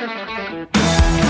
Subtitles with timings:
[0.00, 1.29] Thank you.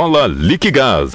[0.00, 1.10] Viola Liquigás.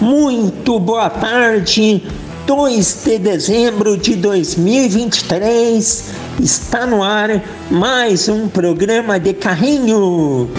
[0.00, 2.02] Muito boa tarde.
[2.44, 6.04] 2 de dezembro de 2023
[6.40, 7.40] está no ar
[7.70, 10.50] mais um programa de carrinho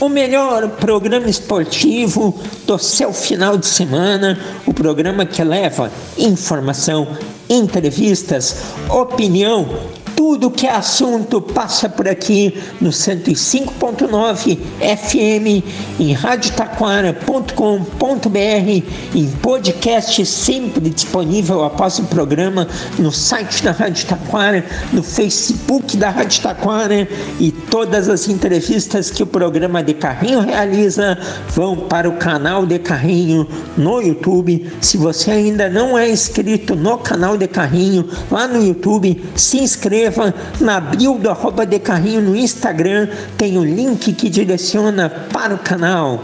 [0.00, 2.34] o melhor programa esportivo
[2.66, 7.06] do seu final de semana, o programa que leva informação,
[7.48, 8.56] entrevistas,
[8.88, 9.68] opinião
[10.20, 15.64] tudo que é assunto passa por aqui no 105.9 FM,
[15.98, 22.68] em radiotaquara.com.br, em podcast sempre disponível após o programa
[22.98, 24.62] no site da Rádio Taquara,
[24.92, 31.16] no Facebook da Rádio Taquara e todas as entrevistas que o programa de carrinho realiza
[31.48, 34.70] vão para o canal de carrinho no YouTube.
[34.82, 40.09] Se você ainda não é inscrito no canal de carrinho lá no YouTube, se inscreva
[40.10, 43.08] inscreva na bio do arroba de carrinho no Instagram,
[43.38, 46.22] tem o link que direciona para o canal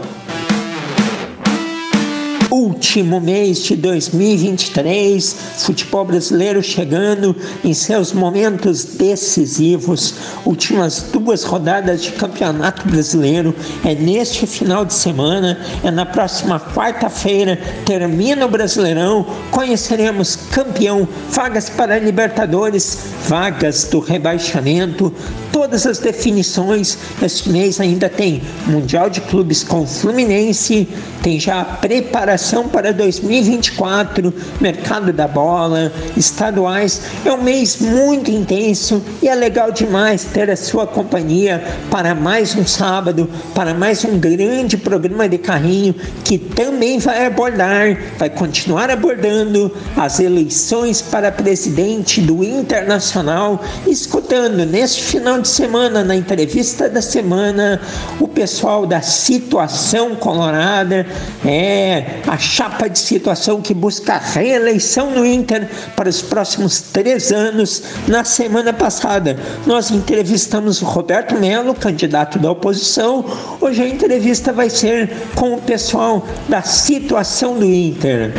[2.77, 10.13] último mês de 2023, futebol brasileiro chegando em seus momentos decisivos,
[10.45, 17.59] últimas duas rodadas de campeonato brasileiro, é neste final de semana, é na próxima quarta-feira,
[17.83, 25.11] termina o Brasileirão, conheceremos campeão, vagas para Libertadores, vagas do rebaixamento,
[25.57, 26.95] todas as definições.
[27.19, 30.87] Este mês ainda tem Mundial de Clubes com Fluminense,
[31.23, 34.31] tem já a preparação para 2024,
[34.61, 37.01] mercado da bola, estaduais.
[37.25, 42.55] É um mês muito intenso e é legal demais ter a sua companhia para mais
[42.55, 48.91] um sábado, para mais um grande programa de carrinho que também vai abordar, vai continuar
[48.91, 56.89] abordando as eleições para presidente do Internacional, escutando neste final de de semana, na entrevista
[56.89, 57.79] da semana,
[58.19, 61.07] o pessoal da situação colorada,
[61.45, 67.81] é a chapa de situação que busca reeleição no Inter para os próximos três anos.
[68.07, 73.23] Na semana passada, nós entrevistamos o Roberto Melo, candidato da oposição.
[73.61, 78.33] Hoje a entrevista vai ser com o pessoal da situação do Inter.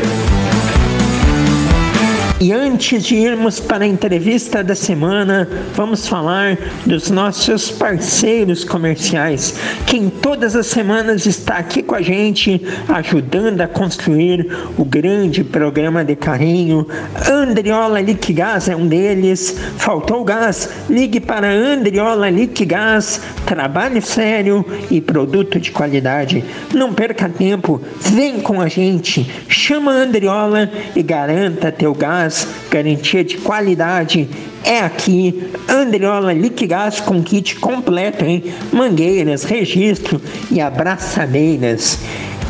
[2.41, 6.57] E antes de irmos para a entrevista da semana, vamos falar
[6.87, 13.67] dos nossos parceiros comerciais, quem todas as semanas está aqui com a gente, ajudando a
[13.67, 16.87] construir o grande programa de carinho.
[17.29, 19.59] Andriola Liquigás é um deles.
[19.77, 20.71] Faltou gás?
[20.89, 23.21] Ligue para Andriola Liquigás.
[23.47, 26.45] Trabalho sério e produto de qualidade.
[26.73, 29.29] Não perca tempo, vem com a gente.
[29.49, 32.28] Chama a Andriola e garanta teu gás
[32.71, 34.29] garantia de qualidade
[34.65, 35.51] é aqui.
[35.69, 38.45] Andriola Liquigás com kit completo, hein?
[38.73, 41.99] Mangueiras, registro e abraçadeiras.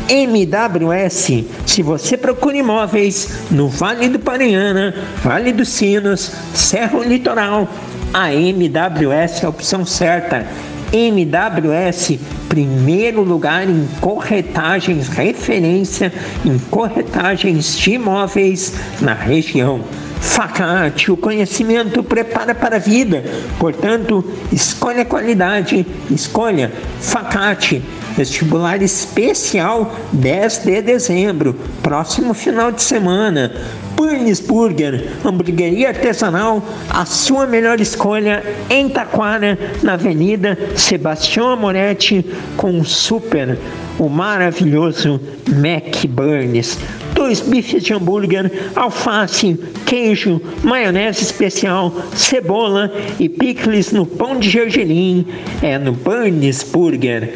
[0.09, 1.45] MWS.
[1.67, 7.69] Se você procura imóveis no Vale do Paranhana, Vale dos Sinos, Serra Litoral,
[8.11, 10.47] a MWS é a opção certa.
[10.91, 16.11] MWS, primeiro lugar em corretagens, referência
[16.43, 19.81] em corretagens de imóveis na região.
[20.19, 23.23] Facate, o conhecimento prepara para a vida.
[23.57, 27.81] Portanto, escolha qualidade, escolha Facate.
[28.17, 33.53] Vestibular especial 10 de dezembro, próximo final de semana.
[33.99, 42.25] Burns Burger, hamburgueria artesanal, a sua melhor escolha em Taquara, na Avenida Sebastião Amoretti,
[42.55, 43.57] com o super,
[43.99, 45.19] o maravilhoso
[45.49, 46.77] Mac Burns.
[47.13, 55.27] Dois bifes de hambúrguer, alface, queijo, maionese especial, cebola e picles no pão de gergelim.
[55.61, 57.33] É no Burns Burger.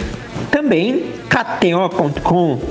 [0.49, 2.61] Também KTO.com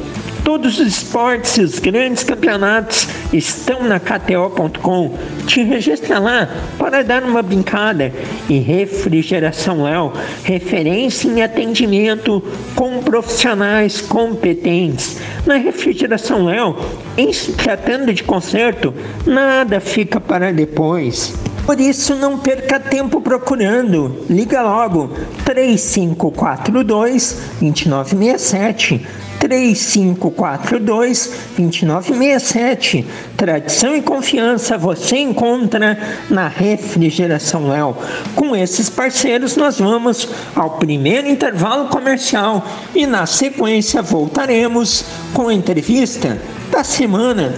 [0.44, 5.16] Todos os esportes e os grandes campeonatos estão na KTO.com.
[5.46, 8.12] Te registra lá para dar uma brincada.
[8.48, 10.12] E Refrigeração Léo,
[10.42, 12.42] referência em atendimento
[12.74, 15.18] com profissionais competentes.
[15.46, 16.76] Na Refrigeração Léo,
[17.16, 18.92] em se tratando de conserto,
[19.24, 21.34] nada fica para depois.
[21.64, 24.24] Por isso, não perca tempo procurando.
[24.28, 25.12] Liga logo
[25.44, 29.06] 3542 2967.
[29.42, 33.04] 3542 2967.
[33.36, 35.98] Tradição e confiança você encontra
[36.30, 37.96] na Refrigeração Léo.
[38.36, 45.04] Com esses parceiros, nós vamos ao primeiro intervalo comercial e na sequência voltaremos
[45.34, 46.40] com a entrevista
[46.70, 47.52] da semana.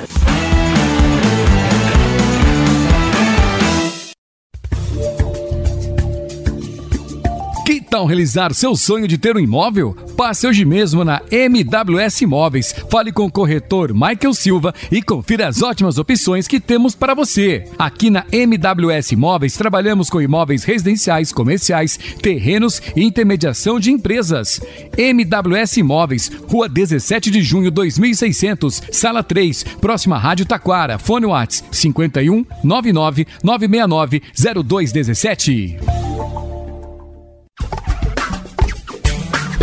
[7.95, 9.95] tal realizar seu sonho de ter um imóvel?
[10.16, 12.75] Passe hoje mesmo na MWS Imóveis.
[12.88, 17.64] Fale com o corretor Michael Silva e confira as ótimas opções que temos para você.
[17.76, 24.61] Aqui na MWS Imóveis trabalhamos com imóveis residenciais, comerciais, terrenos e intermediação de empresas.
[24.96, 30.96] MWS Imóveis, Rua 17 de Junho 2600, Sala 3, próxima Rádio Taquara.
[30.96, 34.22] Fone Whats 51 99 969
[34.64, 36.44] 0217.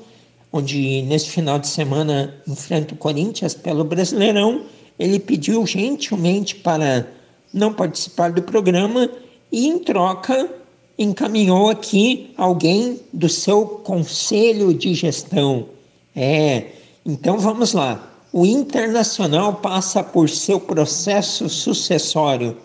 [0.51, 4.63] onde nesse final de semana enfrenta o Corinthians pelo Brasileirão,
[4.99, 7.07] ele pediu gentilmente para
[7.53, 9.09] não participar do programa
[9.51, 10.49] e, em troca,
[10.97, 15.67] encaminhou aqui alguém do seu conselho de gestão.
[16.15, 16.65] É,
[17.05, 18.11] então vamos lá.
[18.33, 22.57] O Internacional passa por seu processo sucessório.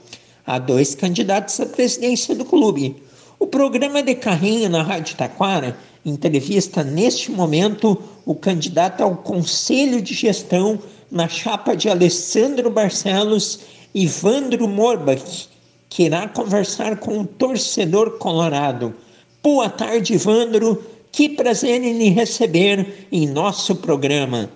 [0.44, 3.02] Há dois candidatos à presidência do clube.
[3.38, 10.14] O programa de carrinho na Rádio Taquara entrevista neste momento o candidato ao Conselho de
[10.14, 10.78] Gestão
[11.10, 13.60] na chapa de Alessandro Barcelos
[13.94, 15.48] e Vandro Morbach,
[15.92, 18.94] que irá conversar com o torcedor colorado.
[19.42, 20.82] Boa tarde, Vandro.
[21.12, 24.48] Que prazer em lhe receber em nosso programa.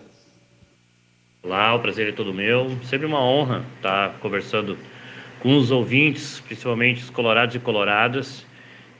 [1.42, 2.70] Olá, o prazer é todo meu.
[2.84, 4.78] Sempre uma honra estar conversando
[5.40, 8.46] com os ouvintes, principalmente os colorados e coloradas,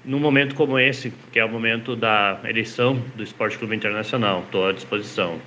[0.04, 4.42] num momento como esse, que é o momento da eleição do Esporte Clube Internacional.
[4.42, 5.40] Estou à disposição.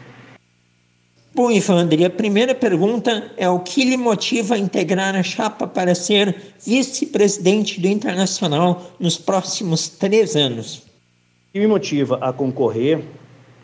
[1.34, 5.94] Bom, Ivandre, a primeira pergunta é o que lhe motiva a integrar a chapa para
[5.94, 10.78] ser vice-presidente do Internacional nos próximos três anos?
[10.78, 13.04] O que me motiva a concorrer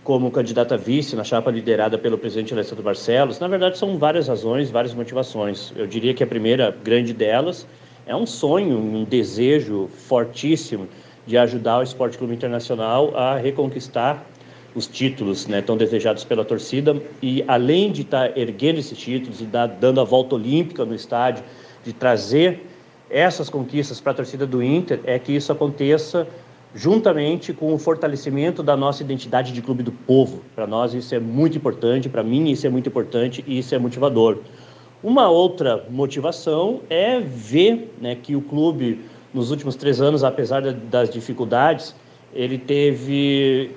[0.04, 4.28] como candidato a vice na chapa liderada pelo presidente Alessandro Barcelos, na verdade são várias
[4.28, 5.74] razões, várias motivações.
[5.76, 7.66] Eu diria que a primeira grande delas
[8.06, 10.88] é um sonho, um desejo fortíssimo
[11.26, 14.24] de ajudar o Esporte Clube Internacional a reconquistar
[14.76, 19.40] os títulos né, tão desejados pela torcida e além de estar tá erguendo esses títulos
[19.42, 21.44] e dar, dando a volta olímpica no estádio,
[21.84, 22.66] de trazer
[23.10, 26.28] essas conquistas para a torcida do Inter, é que isso aconteça
[26.74, 30.42] juntamente com o fortalecimento da nossa identidade de clube do povo.
[30.54, 33.80] Para nós isso é muito importante, para mim isso é muito importante e isso é
[33.80, 34.40] motivador.
[35.02, 39.00] Uma outra motivação é ver né, que o clube,
[39.34, 41.96] nos últimos três anos, apesar das dificuldades,
[42.34, 43.72] ele teve,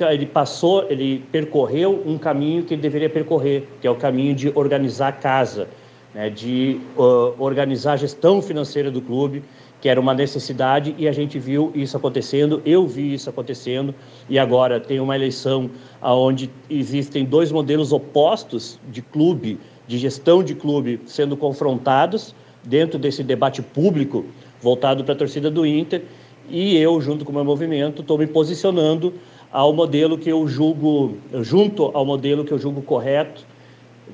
[0.00, 4.50] ele passou, ele percorreu um caminho que ele deveria percorrer, que é o caminho de
[4.54, 5.68] organizar a casa,
[6.12, 9.42] né, de uh, organizar a gestão financeira do clube,
[9.80, 13.94] que era uma necessidade e a gente viu isso acontecendo, eu vi isso acontecendo
[14.30, 15.70] e agora tem uma eleição
[16.02, 22.34] onde existem dois modelos opostos de clube, de gestão de clube sendo confrontados
[22.64, 24.24] dentro desse debate público
[24.58, 26.02] voltado para a torcida do Inter
[26.48, 29.12] e eu, junto com o meu movimento, estou me posicionando
[29.54, 33.46] ao modelo que eu julgo, junto ao modelo que eu julgo correto,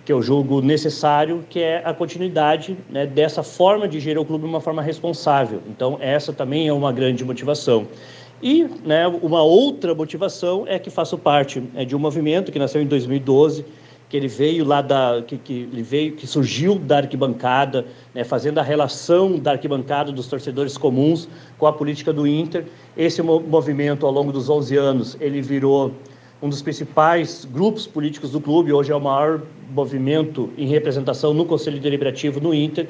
[0.04, 4.44] que eu julgo necessário, que é a continuidade né, dessa forma de gerir o clube
[4.44, 5.62] de uma forma responsável.
[5.66, 7.88] Então, essa também é uma grande motivação.
[8.42, 12.82] E né, uma outra motivação é que faço parte é, de um movimento que nasceu
[12.82, 13.64] em 2012,
[14.10, 18.58] que ele veio lá da que, que ele veio que surgiu da arquibancada, né, fazendo
[18.58, 22.66] a relação da arquibancada dos torcedores comuns com a política do Inter.
[22.96, 25.92] Esse movimento ao longo dos 11 anos, ele virou
[26.42, 31.44] um dos principais grupos políticos do clube, hoje é o maior movimento em representação no
[31.44, 32.88] Conselho Deliberativo no Inter,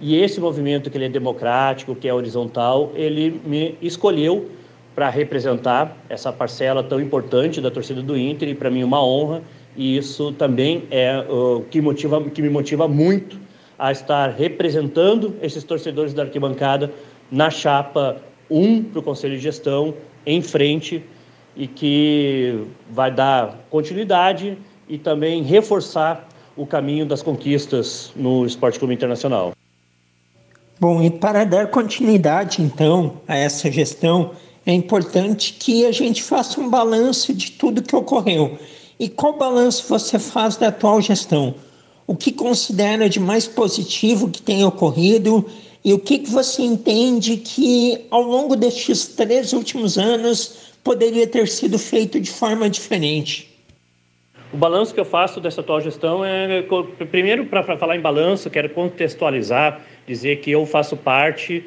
[0.00, 4.48] e esse movimento que ele é democrático, que é horizontal, ele me escolheu
[4.94, 9.42] para representar essa parcela tão importante da torcida do Inter e para mim uma honra,
[9.76, 13.38] e isso também é o que motiva que me motiva muito
[13.78, 16.92] a estar representando esses torcedores da arquibancada
[17.30, 19.94] na chapa 1 para o Conselho de Gestão,
[20.26, 21.02] em frente
[21.56, 24.56] e que vai dar continuidade
[24.88, 29.52] e também reforçar o caminho das conquistas no Esporte Clube Internacional.
[30.78, 34.32] Bom, e para dar continuidade então a essa gestão,
[34.66, 38.58] é importante que a gente faça um balanço de tudo que ocorreu.
[39.02, 41.56] E qual balanço você faz da atual gestão?
[42.06, 45.44] O que considera de mais positivo que tem ocorrido
[45.84, 51.48] e o que, que você entende que ao longo destes três últimos anos poderia ter
[51.48, 53.52] sido feito de forma diferente?
[54.52, 56.62] O balanço que eu faço dessa atual gestão é,
[57.10, 61.64] primeiro, para falar em balanço, quero contextualizar, dizer que eu faço parte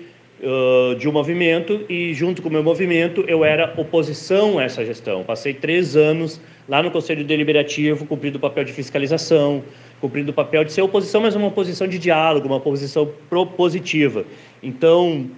[0.97, 5.23] de um movimento e, junto com o meu movimento, eu era oposição a essa gestão.
[5.23, 9.63] Passei três anos lá no Conselho Deliberativo, cumprindo o papel de fiscalização,
[9.99, 14.25] cumprindo o papel de ser oposição, mas uma oposição de diálogo, uma oposição propositiva.
[14.61, 15.29] Então,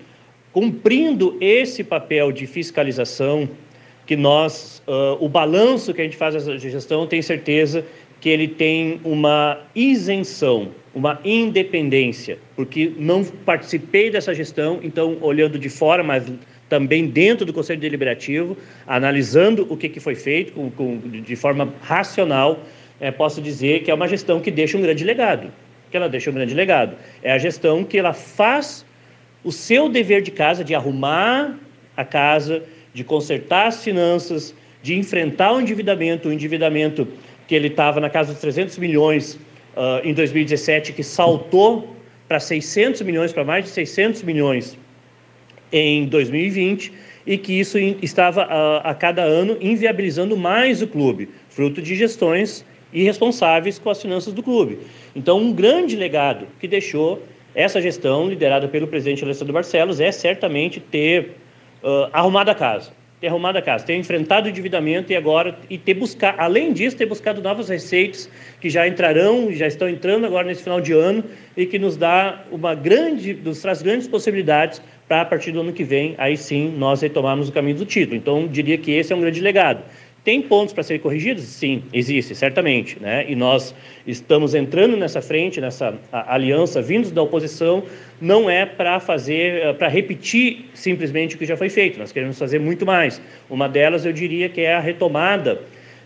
[0.51, 3.49] cumprindo esse papel de fiscalização,
[4.05, 7.85] que nós, uh, o balanço que a gente faz dessa gestão, tem certeza
[8.27, 15.69] que ele tem uma isenção, uma independência, porque não participei dessa gestão, então olhando de
[15.69, 16.25] fora, mas
[16.67, 21.74] também dentro do Conselho Deliberativo, analisando o que, que foi feito com, com, de forma
[21.79, 22.65] racional,
[23.00, 25.50] é, posso dizer que é uma gestão que deixa um grande legado.
[25.89, 26.98] que ela deixa um grande legado.
[27.24, 28.86] É a gestão que ela faz
[29.41, 31.57] o seu dever de casa, de arrumar
[31.96, 32.62] a casa,
[32.93, 34.53] de consertar as finanças,
[34.84, 37.07] de enfrentar o endividamento, o endividamento
[37.47, 39.35] que ele estava na casa dos 300 milhões
[39.75, 41.95] uh, em 2017, que saltou
[42.27, 44.77] para 600 milhões, para mais de 600 milhões
[45.71, 46.91] em 2020,
[47.25, 52.65] e que isso estava uh, a cada ano inviabilizando mais o clube, fruto de gestões
[52.91, 54.79] irresponsáveis com as finanças do clube.
[55.15, 57.21] Então, um grande legado que deixou
[57.53, 61.31] essa gestão, liderada pelo presidente Alessandro Barcelos, é certamente ter
[61.83, 65.77] uh, arrumado a casa ter arrumado a casa, ter enfrentado o endividamento e agora e
[65.77, 68.29] ter buscado, além disso, ter buscado novas receitas
[68.62, 71.24] que já entrarão, já estão entrando agora nesse final de ano
[71.55, 75.71] e que nos dá uma grande, nos traz grandes possibilidades para a partir do ano
[75.71, 78.15] que vem, aí sim, nós retomarmos o caminho do título.
[78.15, 79.81] Então, diria que esse é um grande legado.
[80.27, 81.46] Tem pontos para serem corrigidos?
[81.46, 83.01] Sim, existe, certamente.
[83.01, 83.25] Né?
[83.29, 83.74] E nós
[84.05, 87.81] estamos entrando nessa frente, nessa aliança, vindos da oposição,
[88.19, 91.98] não é para fazer, eh, para repetir simplesmente o que já foi feito.
[91.98, 93.22] Nós queremos fazer muito mais.
[93.50, 95.62] Uma delas, eu diria que é a retomada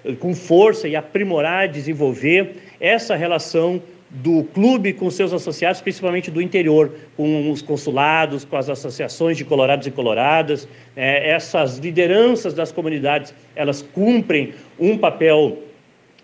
[0.06, 6.42] eh, com força e aprimorar, desenvolver essa relação do clube com seus associados, principalmente do
[6.42, 10.68] interior, com os consulados, com as associações de colorados e coloradas.
[10.96, 15.60] É, essas lideranças das comunidades, elas cumprem um papel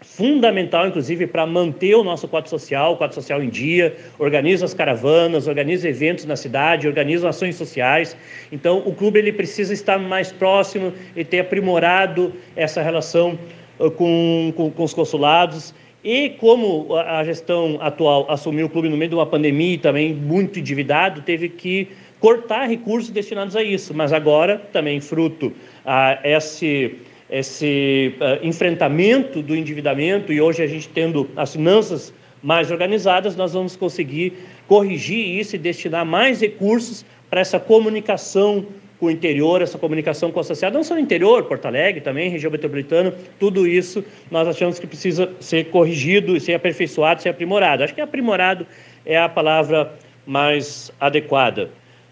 [0.01, 4.73] fundamental, inclusive, para manter o nosso quadro social, o quadro social em dia, organiza as
[4.73, 8.17] caravanas, organiza eventos na cidade, organiza ações sociais.
[8.51, 13.39] Então, o clube ele precisa estar mais próximo e ter aprimorado essa relação
[13.79, 15.73] uh, com, com, com os consulados
[16.07, 20.13] e como a gestão atual assumiu o clube no meio de uma pandemia e também
[20.13, 23.93] muito endividado, teve que cortar recursos destinados a isso.
[23.93, 25.51] Mas agora, também fruto
[25.85, 26.95] a esse,
[27.29, 33.51] esse uh, enfrentamento do endividamento e hoje a gente tendo as finanças mais organizadas, nós
[33.51, 34.31] vamos conseguir
[34.65, 38.65] corrigir isso e destinar mais recursos para essa comunicação
[38.99, 42.29] com o interior, essa comunicação com a sociedade, não só no interior, Porto Alegre também,
[42.29, 47.83] região metropolitana, tudo isso nós achamos que precisa ser corrigido, ser aperfeiçoado, ser aprimorado.
[47.83, 48.65] Acho que aprimorado
[49.05, 49.93] é a palavra
[50.25, 51.69] mais adequada.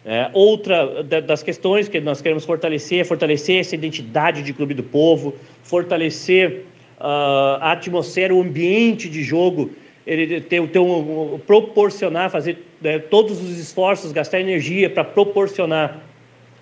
[0.07, 4.83] É, outra das questões que nós queremos fortalecer é fortalecer essa identidade de clube do
[4.83, 5.33] povo,
[5.63, 6.65] fortalecer
[6.99, 9.71] uh, a atmosfera, o ambiente de jogo,
[10.05, 15.99] ele ter, ter um, proporcionar, fazer né, todos os esforços, gastar energia para proporcionar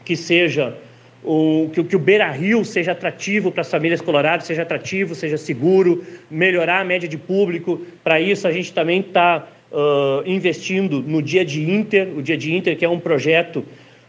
[0.04, 0.76] que seja
[1.24, 5.38] o, que, que o Beira Rio seja atrativo para as famílias coloradas, seja atrativo, seja
[5.38, 7.82] seguro, melhorar a média de público.
[8.04, 12.54] Para isso, a gente também está uh, investindo no Dia de Inter, o Dia de
[12.54, 13.66] Inter, que é um projeto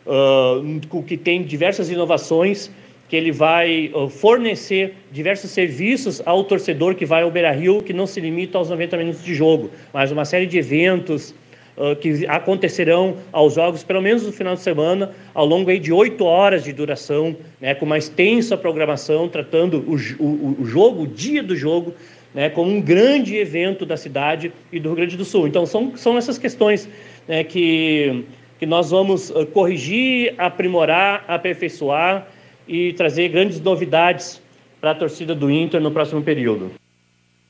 [0.07, 2.71] uh, que tem diversas inovações,
[3.09, 8.07] que ele vai fornecer diversos serviços ao torcedor que vai ao Beira Rio, que não
[8.07, 11.35] se limita aos 90 minutos de jogo, mas uma série de eventos
[11.77, 15.93] uh, que acontecerão aos jogos, pelo menos no final de semana, ao longo aí de
[15.93, 21.07] oito horas de duração, né, com uma extensa programação, tratando o, o, o jogo, o
[21.07, 21.95] dia do jogo,
[22.35, 25.47] né, como um grande evento da cidade e do Rio Grande do Sul.
[25.47, 26.89] Então, são, são essas questões
[27.29, 28.25] né, que,
[28.59, 32.27] que nós vamos uh, corrigir, aprimorar, aperfeiçoar
[32.67, 34.43] e trazer grandes novidades
[34.81, 36.73] para a torcida do Inter no próximo período.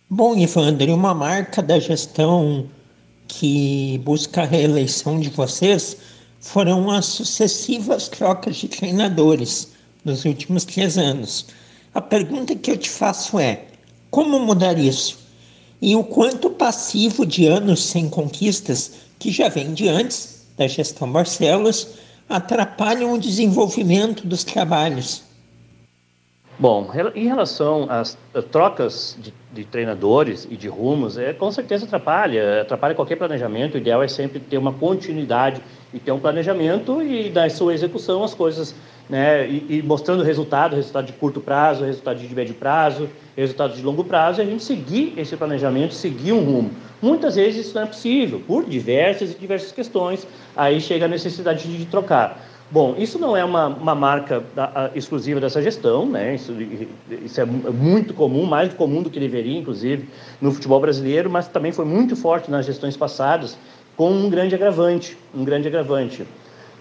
[0.09, 2.67] Bom, Ivandro, uma marca da gestão
[3.29, 5.97] que busca a reeleição de vocês
[6.41, 9.69] foram as sucessivas trocas de treinadores
[10.05, 11.47] nos últimos três anos.
[11.95, 13.65] A pergunta que eu te faço é:
[14.11, 15.19] como mudar isso?
[15.81, 21.11] E o quanto passivo de anos sem conquistas, que já vem de antes da gestão
[21.11, 21.89] Barcelos,
[22.29, 25.23] atrapalham o desenvolvimento dos trabalhos?
[26.57, 28.17] Bom, em relação às
[28.53, 33.75] trocas de, de, treinadores e de rumos, é, com certeza atrapalha, atrapalha qualquer planejamento.
[33.75, 35.61] O ideal é sempre ter uma continuidade
[35.93, 38.73] e ter um planejamento e na sua execução as coisas,
[39.11, 43.83] né, e, e mostrando resultado, resultado de curto prazo, resultado de médio prazo, resultado de
[43.83, 46.71] longo prazo, e a gente seguir esse planejamento, seguir um rumo.
[47.03, 50.25] Muitas vezes isso não é possível, por diversas e diversas questões,
[50.57, 52.54] aí chega a necessidade de trocar.
[52.71, 56.35] Bom, isso não é uma, uma marca da, a, exclusiva dessa gestão, né?
[56.35, 56.53] Isso,
[57.23, 60.09] isso, é muito comum, mais comum do que deveria, inclusive,
[60.41, 63.57] no futebol brasileiro, mas também foi muito forte nas gestões passadas,
[63.97, 66.27] com um grande agravante, um grande agravante,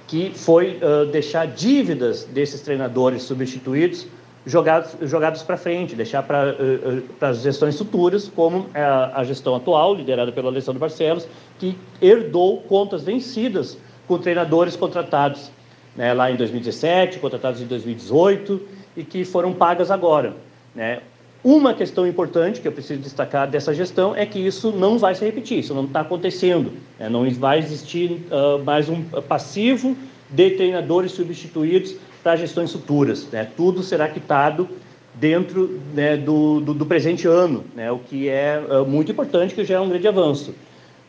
[0.08, 4.08] que foi uh, deixar dívidas desses treinadores substituídos
[4.46, 9.94] jogados, jogados para frente, deixar para uh, as gestões futuras, como a, a gestão atual,
[9.94, 11.28] liderada pelo Alessandro Barcelos,
[11.60, 15.52] que herdou contas vencidas com treinadores contratados
[15.96, 18.62] né, lá em 2017, contratados em 2018
[18.98, 20.36] e que foram pagas agora.
[20.76, 21.02] Né?
[21.44, 25.26] Uma questão importante que eu preciso destacar dessa gestão é que isso não vai se
[25.26, 26.72] repetir, isso não está acontecendo.
[26.98, 27.10] Né?
[27.10, 29.96] Não vai existir uh, mais um passivo
[30.30, 33.28] de treinadores substituídos para gestões futuras.
[33.30, 33.48] Né?
[33.58, 34.70] Tudo será quitado
[35.14, 37.92] dentro né, do, do, do, presente ano, né?
[37.92, 40.56] o que é uh, muito importante, que já é um grande avanço.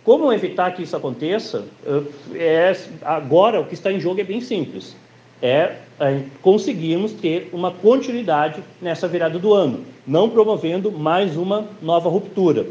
[0.05, 1.65] Como evitar que isso aconteça?
[1.87, 4.95] Uh, é, agora, o que está em jogo é bem simples.
[5.43, 12.09] É, é conseguirmos ter uma continuidade nessa virada do ano não promovendo mais uma nova
[12.09, 12.67] ruptura.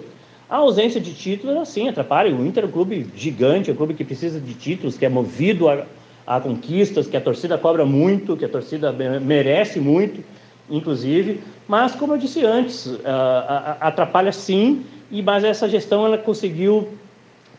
[0.49, 2.33] A ausência de títulos, assim, atrapalha.
[2.33, 5.09] O Inter é um clube gigante, é um clube que precisa de títulos, que é
[5.09, 5.85] movido a,
[6.27, 10.23] a conquistas, que a torcida cobra muito, que a torcida merece muito,
[10.69, 11.41] inclusive.
[11.67, 12.99] Mas, como eu disse antes, uh,
[13.79, 16.89] atrapalha sim, e mas essa gestão ela conseguiu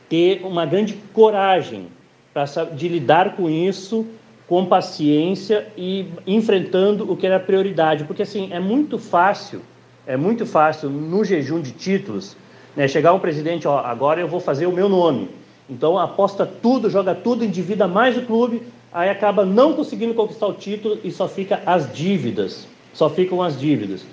[0.08, 1.88] ter uma grande coragem
[2.32, 4.06] pra, de lidar com isso
[4.46, 9.62] com paciência e enfrentando o que era prioridade, porque assim é muito fácil,
[10.06, 12.36] é muito fácil no jejum de títulos,
[12.76, 15.30] né, chegar um presidente, ó, agora eu vou fazer o meu nome,
[15.68, 18.62] então aposta tudo, joga tudo, endivida mais o clube,
[18.92, 23.58] aí acaba não conseguindo conquistar o título e só fica as dívidas, só ficam as
[23.58, 24.04] dívidas.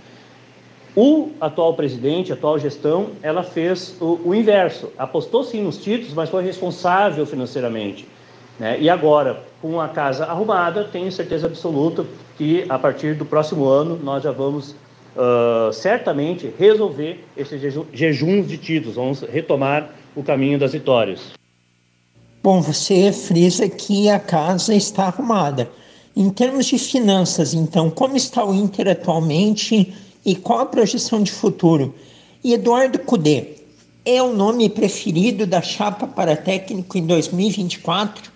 [0.95, 6.13] O atual presidente, a atual gestão, ela fez o, o inverso, apostou sim nos títulos,
[6.13, 8.05] mas foi responsável financeiramente.
[8.59, 8.77] Né?
[8.79, 12.05] E agora, com a casa arrumada, tenho certeza absoluta
[12.37, 14.75] que a partir do próximo ano nós já vamos
[15.15, 17.61] uh, certamente resolver esses
[17.93, 21.31] jejuns de títulos, vamos retomar o caminho das vitórias.
[22.43, 25.69] Bom, você frisa que a casa está arrumada.
[26.15, 29.93] Em termos de finanças, então, como está o Inter atualmente
[30.25, 31.93] e qual a projeção de futuro?
[32.43, 33.61] E Eduardo Cudê
[34.05, 38.31] é o nome preferido da chapa para técnico em 2024?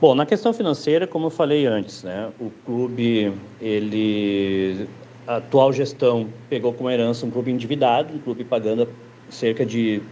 [0.00, 4.86] Bom, na questão financeira, como eu falei antes, né, o clube, ele,
[5.26, 8.88] a atual gestão pegou como herança um clube endividado, um clube pagando
[9.30, 10.02] cerca de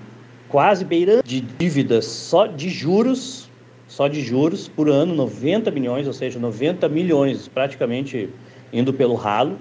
[0.48, 3.48] quase beirando de dívidas só de juros,
[3.86, 8.30] só de juros por ano, 90 milhões, ou seja, 90 milhões praticamente
[8.72, 9.58] indo pelo ralo,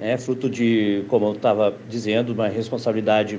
[0.00, 3.38] né, fruto de, como eu estava dizendo, uma responsabilidade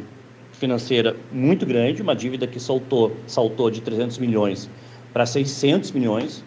[0.54, 4.70] financeira muito grande, uma dívida que saltou, saltou de 300 milhões
[5.12, 6.44] para 600 milhões.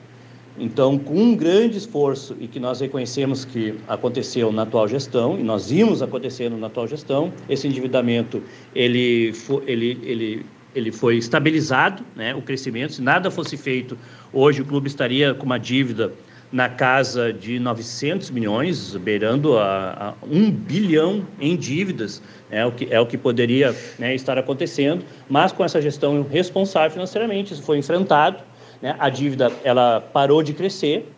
[0.56, 5.42] Então, com um grande esforço e que nós reconhecemos que aconteceu na atual gestão e
[5.42, 8.40] nós vimos acontecendo na atual gestão, esse endividamento
[8.72, 10.46] ele foi, ele, ele,
[10.76, 12.92] ele foi estabilizado, né, o crescimento.
[12.92, 13.98] Se nada fosse feito,
[14.32, 16.12] hoje o clube estaria com uma dívida
[16.54, 22.86] na casa de 900 milhões, beirando a, a 1 bilhão em dívidas, é o que,
[22.88, 27.78] é o que poderia né, estar acontecendo, mas com essa gestão responsável financeiramente, isso foi
[27.78, 28.38] enfrentado
[28.80, 31.10] né, a dívida ela parou de crescer.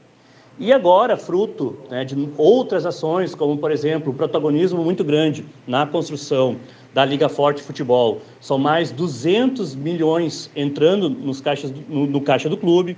[0.59, 5.85] E agora, fruto né, de outras ações, como, por exemplo, o protagonismo muito grande na
[5.85, 6.57] construção
[6.95, 12.57] da Liga Forte Futebol, são mais 200 milhões entrando nos caixas, no, no caixa do
[12.57, 12.97] clube.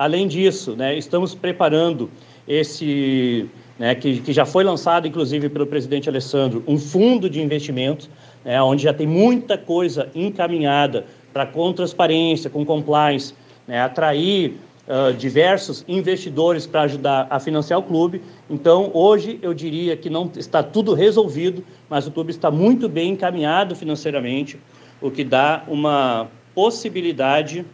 [0.00, 2.08] Além disso, né, estamos preparando
[2.48, 3.46] esse,
[3.78, 8.08] né, que, que, já foi lançado, inclusive, pelo presidente Alessandro, um fundo de investimento,
[8.42, 13.34] né, onde já tem muita coisa encaminhada para com transparência, com compliance,
[13.68, 14.56] né, atrair
[14.88, 18.22] uh, diversos investidores para ajudar a financiar o clube.
[18.48, 23.10] Então, hoje eu diria que não está tudo resolvido, mas o clube está muito bem
[23.10, 24.58] encaminhado financeiramente,
[24.98, 27.66] o que dá uma possibilidade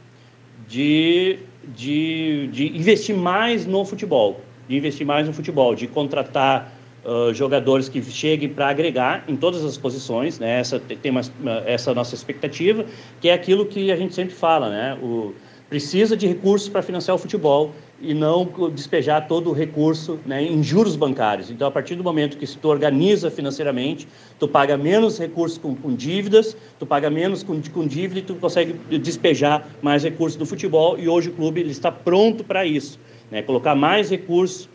[0.66, 1.38] de,
[1.74, 6.74] de, de investir mais no futebol, de investir mais no futebol, de contratar
[7.09, 10.59] Uh, jogadores que cheguem para agregar em todas as posições, né?
[10.59, 11.20] Essa tem uma,
[11.64, 12.85] essa nossa expectativa,
[13.20, 14.98] que é aquilo que a gente sempre fala, né?
[15.00, 15.33] O,
[15.68, 20.62] precisa de recursos para financiar o futebol e não despejar todo o recurso né, em
[20.62, 21.50] juros bancários.
[21.50, 24.06] Então, a partir do momento que se tu organiza financeiramente,
[24.38, 28.35] tu paga menos recursos com, com dívidas, tu paga menos com, com dívida e tu
[28.35, 32.98] consegue despejar mais recursos do futebol e hoje o clube ele está pronto para isso,
[33.30, 34.68] né, colocar mais recursos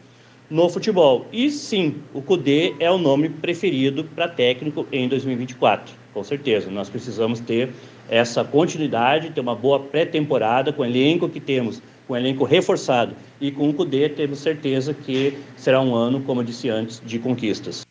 [0.49, 1.25] no futebol.
[1.31, 6.69] E sim, o CUDE é o nome preferido para técnico em 2024, com certeza.
[6.69, 7.69] Nós precisamos ter
[8.10, 13.15] essa continuidade, ter uma boa pré-temporada com o elenco que temos, com o elenco reforçado
[13.39, 17.19] e com o CUDE, temos certeza que será um ano, como eu disse antes, de
[17.19, 17.85] conquistas.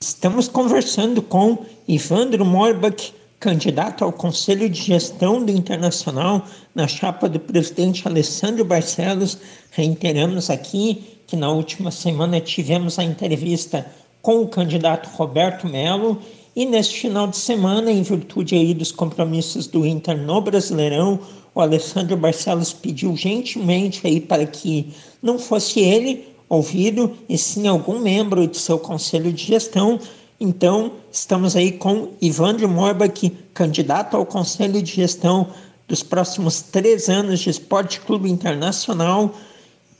[0.00, 7.38] Estamos conversando com Ivandro Morbach, candidato ao Conselho de Gestão do Internacional na chapa do
[7.40, 9.38] presidente Alessandro Barcelos.
[9.70, 13.86] Reiteramos aqui que na última semana tivemos a entrevista
[14.22, 16.20] com o candidato Roberto Melo
[16.54, 21.20] e neste final de semana, em virtude aí dos compromissos do Inter no Brasileirão,
[21.54, 28.00] o Alessandro Barcelos pediu gentilmente aí para que não fosse ele ouvido, e sim algum
[28.00, 30.00] membro de seu conselho de gestão.
[30.38, 35.48] Então, estamos aí com Ivandro Morbach, candidato ao conselho de gestão
[35.86, 39.32] dos próximos três anos de Esporte Clube Internacional,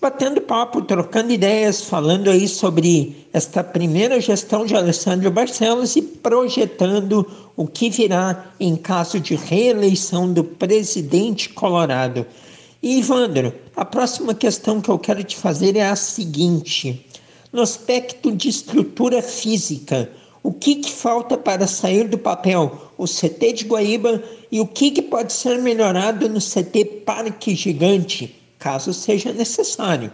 [0.00, 7.26] batendo papo, trocando ideias, falando aí sobre esta primeira gestão de Alessandro Barcelos e projetando
[7.54, 12.24] o que virá em caso de reeleição do presidente colorado.
[12.82, 17.06] E Ivandro, a próxima questão que eu quero te fazer é a seguinte:
[17.52, 20.10] no aspecto de estrutura física,
[20.42, 22.90] o que, que falta para sair do papel?
[22.96, 28.39] O CT de Guaíba e o que, que pode ser melhorado no CT Parque Gigante,
[28.60, 30.12] caso seja necessário.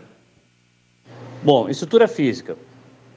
[1.43, 2.57] Bom, estrutura física.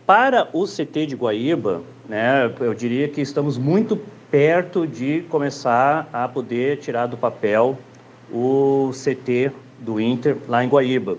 [0.05, 3.95] Para o CT de Guaíba, né, eu diria que estamos muito
[4.31, 7.77] perto de começar a poder tirar do papel
[8.31, 11.17] o CT do Inter lá em Guaíba.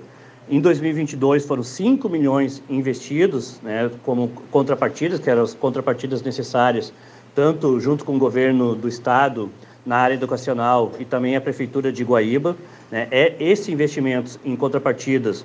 [0.48, 6.92] Em 2022 foram 5 milhões investidos, né, como contrapartidas, que eram as contrapartidas necessárias,
[7.32, 9.48] tanto junto com o governo do estado
[9.84, 12.56] na área educacional e também a prefeitura de Guaíba.
[12.90, 15.44] Né, é esses investimentos em contrapartidas,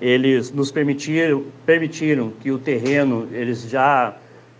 [0.00, 4.16] eles nos permitiram, permitiram que o terreno eles já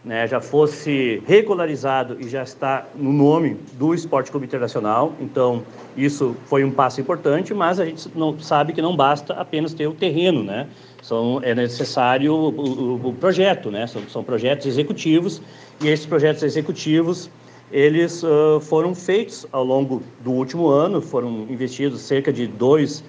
[0.07, 5.12] né, já fosse regularizado e já está no nome do Esporte Clube Internacional.
[5.21, 5.65] Então,
[5.97, 9.89] isso foi um passo importante, mas a gente não sabe que não basta apenas ter
[9.89, 10.69] o terreno, né?
[11.03, 13.89] São, é necessário o, o, o projeto, né?
[13.89, 15.43] São, são, projetos executivos
[15.83, 17.29] e esses projetos executivos
[17.70, 23.02] eles uh, foram feitos ao longo do último ano, foram investidos cerca de 2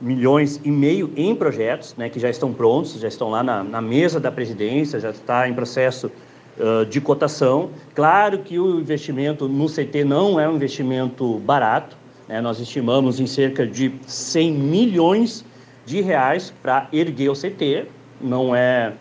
[0.00, 3.80] milhões e meio em projetos, né, que já estão prontos, já estão lá na, na
[3.80, 6.10] mesa da presidência, já está em processo
[6.58, 7.70] uh, de cotação.
[7.94, 11.96] Claro que o investimento no CT não é um investimento barato,
[12.28, 15.44] né, nós estimamos em cerca de 100 milhões
[15.86, 17.86] de reais para erguer o CT,
[18.20, 18.92] não é,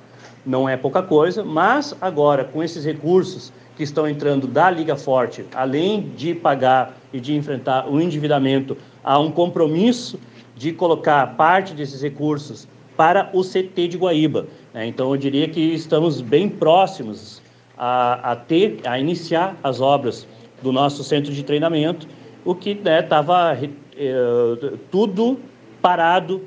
[0.45, 5.46] não é pouca coisa, mas agora com esses recursos que estão entrando da Liga Forte,
[5.54, 10.20] além de pagar e de enfrentar o endividamento, há um compromisso
[10.56, 14.48] de colocar parte desses recursos para o CT de Guaíba.
[14.74, 14.88] Né?
[14.88, 17.40] Então, eu diria que estamos bem próximos
[17.78, 20.28] a, a, ter, a iniciar as obras
[20.63, 22.08] do nosso centro de treinamento,
[22.44, 25.38] o que estava né, eh, tudo
[25.80, 26.42] parado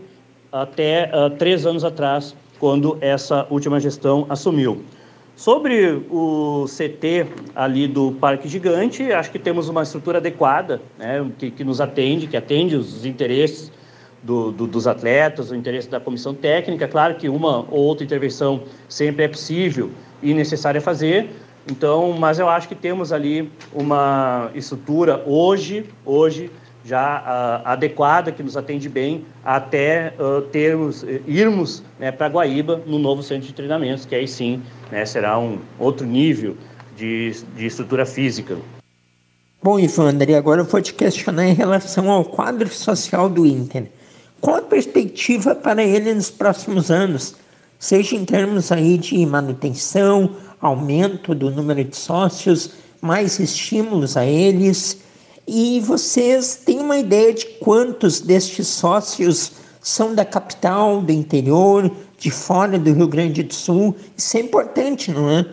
[0.50, 4.84] até uh, três anos atrás, quando essa última gestão assumiu.
[5.40, 11.50] Sobre o CT ali do Parque Gigante, acho que temos uma estrutura adequada, né, que,
[11.50, 13.72] que nos atende, que atende os interesses
[14.22, 16.86] do, do, dos atletas, o interesse da comissão técnica.
[16.86, 19.88] Claro que uma ou outra intervenção sempre é possível
[20.22, 21.30] e necessária fazer.
[21.66, 26.50] Então, mas eu acho que temos ali uma estrutura hoje, hoje
[26.84, 32.98] já uh, adequada que nos atende bem até uh, termos irmos né, para Guaíba no
[32.98, 36.56] novo centro de treinamentos, que aí sim né, será um outro nível
[36.96, 38.56] de, de estrutura física.
[39.62, 43.90] Bom, Ivandre, agora eu vou te questionar em relação ao quadro social do Inter.
[44.40, 47.34] Qual a perspectiva para ele nos próximos anos,
[47.78, 55.02] seja em termos aí de manutenção, aumento do número de sócios, mais estímulos a eles?
[55.52, 62.30] E vocês têm uma ideia de quantos destes sócios são da capital, do interior, de
[62.30, 63.96] fora do Rio Grande do Sul?
[64.16, 65.44] Isso é importante, não é?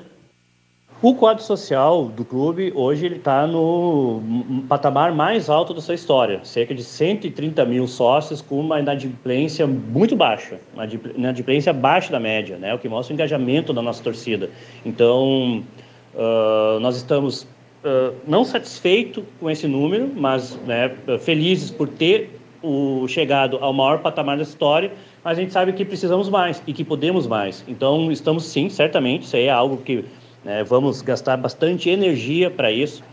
[1.02, 4.22] O quadro social do clube hoje ele está no
[4.70, 10.16] patamar mais alto da sua história, cerca de 130 mil sócios com uma inadimplência muito
[10.16, 12.72] baixa, uma inadimplência abaixo da média, né?
[12.72, 14.52] O que mostra o engajamento da nossa torcida.
[14.86, 15.64] Então
[16.14, 17.48] uh, nós estamos
[18.28, 24.36] não satisfeitos com esse número, mas né, felizes por ter o chegado ao maior patamar
[24.36, 24.92] da história,
[25.24, 27.64] mas a gente sabe que precisamos mais e que podemos mais.
[27.68, 30.04] Então estamos sim, certamente, isso aí é algo que
[30.48, 30.64] né?
[30.64, 33.04] Vamos gastar bastante energia para isso,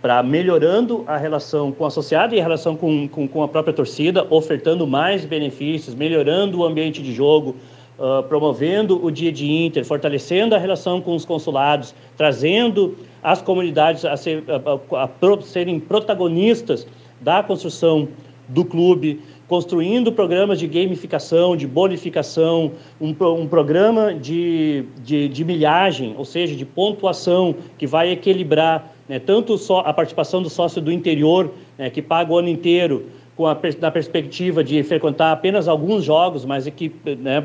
[0.00, 3.74] para melhorando a relação com o associado e a relação com, com, com, a própria
[3.74, 7.56] torcida, ofertando mais benefícios, melhorando o ambiente de jogo,
[7.98, 14.04] uh, promovendo o dia de Inter, fortalecendo a relação com os consulados, trazendo as comunidades
[14.04, 16.86] a, ser, a, a, a serem protagonistas
[17.20, 18.08] da construção
[18.48, 26.14] do clube, construindo programas de gamificação, de bonificação, um, um programa de, de, de, milhagem,
[26.16, 31.50] ou seja, de pontuação, que vai equilibrar né, tanto a participação do sócio do interior,
[31.76, 33.06] né, que paga o ano inteiro,
[33.38, 37.40] com a na perspectiva de frequentar apenas alguns jogos, mas é que né,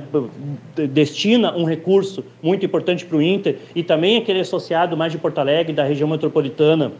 [0.89, 5.37] destina um recurso muito importante para o Inter, e também aquele associado mais de Porto
[5.37, 6.93] Alegre, da região metropolitana,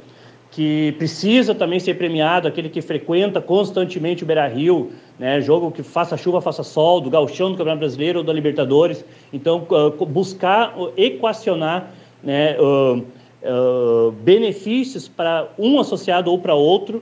[0.52, 6.16] que precisa também ser premiado, aquele que frequenta constantemente o Beira-Rio, né, jogo que faça
[6.16, 9.04] chuva, faça sol, do gauchão, do Campeonato Brasileiro ou da Libertadores.
[9.34, 9.66] Então,
[10.08, 17.02] buscar equacionar né, uh, uh, benefícios para um associado ou para outro,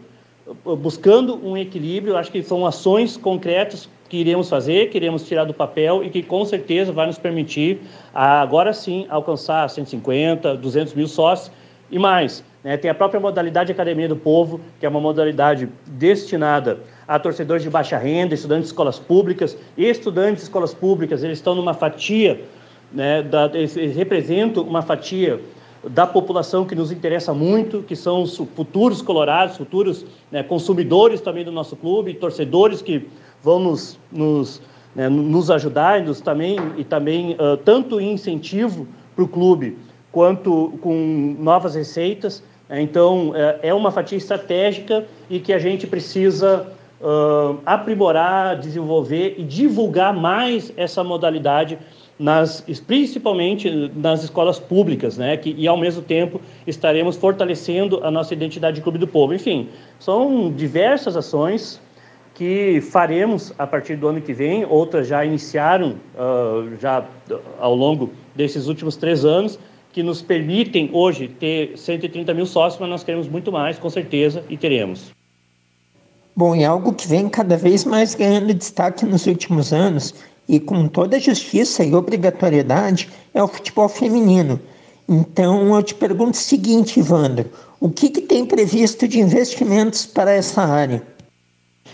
[0.77, 2.17] buscando um equilíbrio.
[2.17, 6.21] Acho que são ações concretas que iremos fazer, que iremos tirar do papel e que
[6.21, 7.79] com certeza vai nos permitir,
[8.13, 11.51] agora sim, alcançar 150, 200 mil sócios
[11.89, 12.43] e mais.
[12.63, 12.77] Né?
[12.77, 17.69] Tem a própria modalidade Academia do Povo, que é uma modalidade destinada a torcedores de
[17.69, 19.57] baixa renda, estudantes de escolas públicas.
[19.77, 22.41] E estudantes de escolas públicas, eles estão numa fatia,
[22.91, 25.39] né, da, eles representam uma fatia
[25.83, 31.43] da população que nos interessa muito, que são os futuros colorados, futuros né, consumidores também
[31.43, 33.07] do nosso clube, torcedores que
[33.41, 34.61] vão nos, nos,
[34.95, 39.77] né, nos ajudar nos também, e também uh, tanto em incentivo para o clube,
[40.11, 42.43] quanto com novas receitas.
[42.69, 42.81] Né?
[42.81, 46.67] Então, é, é uma fatia estratégica e que a gente precisa
[47.01, 51.79] uh, aprimorar, desenvolver e divulgar mais essa modalidade,
[52.21, 55.35] nas, principalmente nas escolas públicas, né?
[55.37, 59.33] Que, e ao mesmo tempo estaremos fortalecendo a nossa identidade de Clube do Povo.
[59.33, 61.81] Enfim, são diversas ações
[62.35, 67.03] que faremos a partir do ano que vem, outras já iniciaram uh, já
[67.59, 69.59] ao longo desses últimos três anos,
[69.91, 74.43] que nos permitem hoje ter 130 mil sócios, mas nós queremos muito mais, com certeza,
[74.47, 75.11] e teremos.
[76.33, 80.15] Bom, é algo que vem cada vez mais ganhando destaque nos últimos anos
[80.51, 84.59] e com toda justiça e obrigatoriedade é o futebol feminino.
[85.07, 90.29] Então eu te pergunto o seguinte, Ivandro, o que, que tem previsto de investimentos para
[90.31, 91.03] essa área?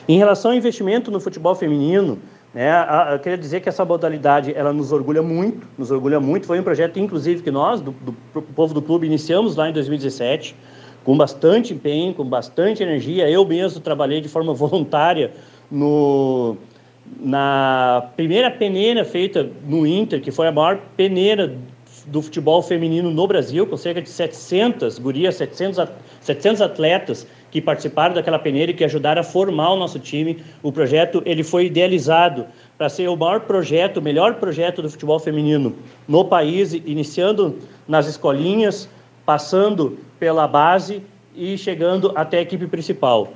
[0.10, 2.18] Em relação ao investimento no futebol feminino,
[2.52, 2.72] né,
[3.14, 6.48] eu queria dizer que essa modalidade ela nos orgulha muito, nos orgulha muito.
[6.48, 10.56] Foi um projeto, inclusive, que nós, do, do povo do clube, iniciamos lá em 2017,
[11.04, 13.30] com bastante empenho, com bastante energia.
[13.30, 15.32] Eu mesmo trabalhei de forma voluntária
[15.70, 16.58] no,
[17.20, 21.56] na primeira peneira feita no Inter, que foi a maior peneira
[22.08, 25.90] do futebol feminino no Brasil, com cerca de 700 gurias, 700,
[26.22, 30.42] 700 atletas que participaram daquela peneira e que ajudaram a formar o nosso time.
[30.64, 32.46] O projeto ele foi idealizado
[32.78, 35.76] para ser o maior projeto, o melhor projeto do futebol feminino
[36.08, 38.90] no país, iniciando nas escolinhas,
[39.26, 41.02] passando pela base
[41.36, 43.34] e chegando até a equipe principal.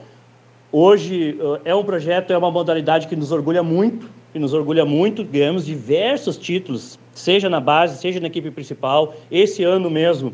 [0.74, 4.86] Hoje eh, é um projeto, é uma modalidade que nos orgulha muito, que nos orgulha
[4.86, 5.22] muito.
[5.22, 9.14] Ganhamos diversos títulos, seja na base, seja na equipe principal.
[9.30, 10.34] Esse ano mesmo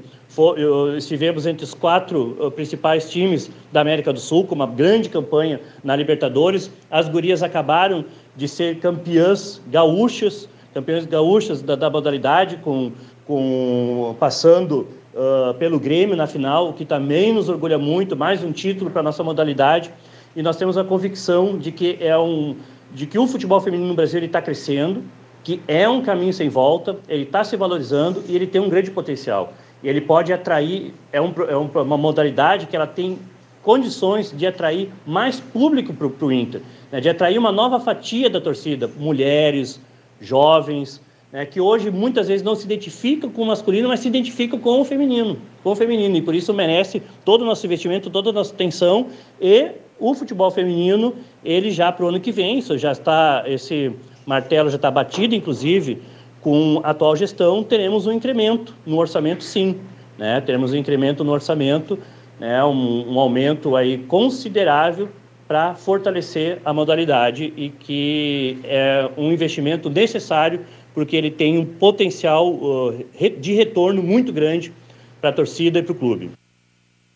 [0.96, 5.60] estivemos entre os quatro uh, principais times da América do Sul, com uma grande campanha
[5.84, 6.70] na Libertadores.
[6.92, 12.92] As gurias acabaram de ser campeãs gaúchas, campeãs gaúchas da, da modalidade, com,
[13.26, 18.52] com, passando uh, pelo Grêmio na final, o que também nos orgulha muito, mais um
[18.52, 19.92] título para nossa modalidade.
[20.38, 22.56] E nós temos a convicção de que, é um,
[22.94, 25.04] de que o futebol feminino no Brasil está crescendo,
[25.44, 28.92] que é um caminho sem volta, ele está se valorizando e ele tem um grande
[28.92, 29.52] potencial.
[29.82, 33.18] E ele pode atrair, é, um, é uma modalidade que ela tem
[33.64, 37.02] condições de atrair mais público para o Inter, né?
[37.02, 39.82] de atrair uma nova fatia da torcida, mulheres,
[40.22, 41.46] jovens, né?
[41.46, 44.86] que hoje muitas vezes não se identificam com o masculino, mas se identificam com o
[44.86, 48.54] feminino, com o feminino, e por isso merece todo o nosso investimento, toda a nossa
[48.54, 49.08] atenção,
[49.42, 53.92] e o futebol feminino, ele já para o ano que vem, isso já está, esse
[54.26, 56.02] martelo já está batido, inclusive,
[56.42, 59.80] com a atual gestão, teremos um incremento no orçamento, sim.
[60.18, 60.40] Né?
[60.42, 61.98] Teremos um incremento no orçamento,
[62.40, 62.64] né?
[62.64, 65.10] um, um aumento aí considerável
[65.48, 70.62] para fortalecer a modalidade e que é um investimento necessário
[70.98, 73.06] porque ele tem um potencial uh,
[73.40, 74.74] de retorno muito grande
[75.22, 76.32] para a torcida e para o clube.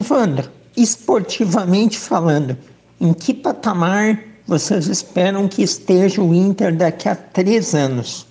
[0.08, 2.56] Wanda, esportivamente falando,
[3.00, 8.28] em que patamar vocês esperam que esteja o Inter daqui a três anos?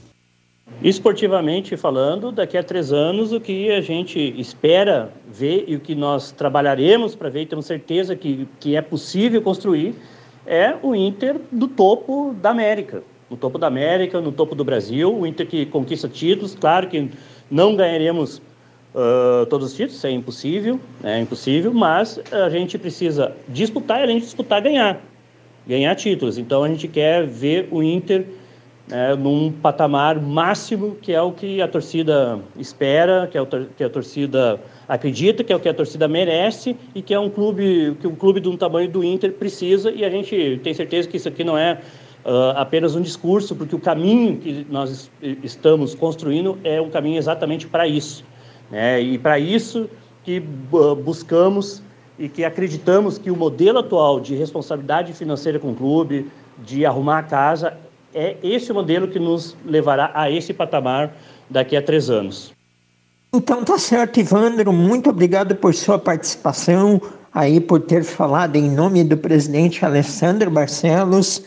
[0.81, 5.97] Esportivamente falando, daqui a três anos, o que a gente espera ver e o que
[5.97, 9.97] nós trabalharemos para ver e temos certeza que, que é possível construir
[10.47, 13.03] é o Inter do topo da América.
[13.31, 16.57] No topo da América, no topo do Brasil, o Inter que conquista títulos.
[16.57, 17.09] Claro que
[17.49, 18.43] não ganharemos
[18.95, 24.03] uh, todos os títulos, isso é impossível, é impossível, mas a gente precisa disputar e
[24.03, 25.01] além de disputar, ganhar.
[25.67, 26.39] Ganhar títulos.
[26.39, 28.27] Então a gente quer ver o Inter
[28.91, 33.85] né, num patamar máximo, que é o que a torcida espera, que, é o, que
[33.85, 37.97] a torcida acredita, que é o que a torcida merece e que é um clube
[38.01, 39.93] que um clube de um tamanho do Inter precisa.
[39.93, 41.79] E a gente tem certeza que isso aqui não é
[42.25, 45.11] uh, apenas um discurso, porque o caminho que nós
[45.43, 48.25] estamos construindo é um caminho exatamente para isso.
[48.71, 49.01] Né?
[49.01, 49.89] E para isso
[50.25, 50.43] que
[50.73, 51.83] uh, buscamos
[52.19, 57.19] e que acreditamos que o modelo atual de responsabilidade financeira com o clube, de arrumar
[57.19, 57.79] a casa,
[58.15, 61.15] é esse modelo que nos levará a esse patamar
[61.49, 62.53] daqui a três anos.
[63.33, 64.73] Então tá certo, Ivandro.
[64.73, 67.01] Muito obrigado por sua participação,
[67.33, 71.43] aí por ter falado em nome do presidente Alessandro Barcelos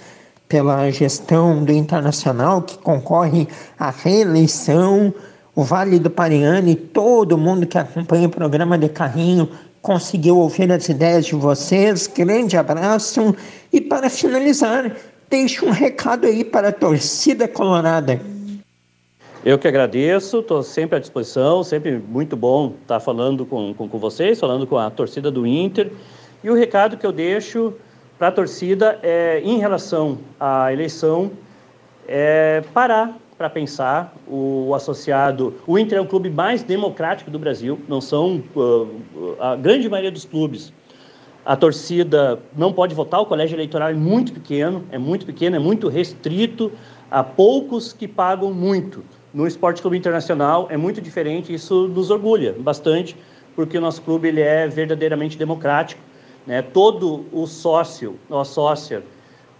[0.53, 3.47] pela gestão do Internacional que concorre
[3.79, 5.11] à reeleição,
[5.55, 9.49] o Vale do Pariano e todo mundo que acompanha o programa de carrinho
[9.81, 12.05] conseguiu ouvir as ideias de vocês.
[12.05, 13.35] Grande abraço
[13.71, 14.95] e para finalizar,
[15.27, 18.21] deixe um recado aí para a torcida colorada.
[19.43, 23.97] Eu que agradeço, estou sempre à disposição, sempre muito bom estar falando com, com, com,
[23.97, 25.91] vocês, falando com a torcida do Inter.
[26.43, 27.73] E o recado que eu deixo
[28.23, 31.29] para a torcida é, em relação à eleição,
[32.07, 34.15] é parar para pensar.
[34.25, 39.35] O, o, associado, o Inter é o clube mais democrático do Brasil, não são uh,
[39.41, 40.71] a grande maioria dos clubes.
[41.45, 45.59] A torcida não pode votar, o colégio eleitoral é muito pequeno, é muito pequeno, é
[45.59, 46.71] muito restrito,
[47.11, 49.03] há poucos que pagam muito.
[49.33, 53.17] No Esporte Clube Internacional é muito diferente, isso nos orgulha bastante,
[53.53, 56.12] porque o nosso clube ele é verdadeiramente democrático.
[56.45, 56.61] Né?
[56.61, 59.03] Todo o sócio ou sócia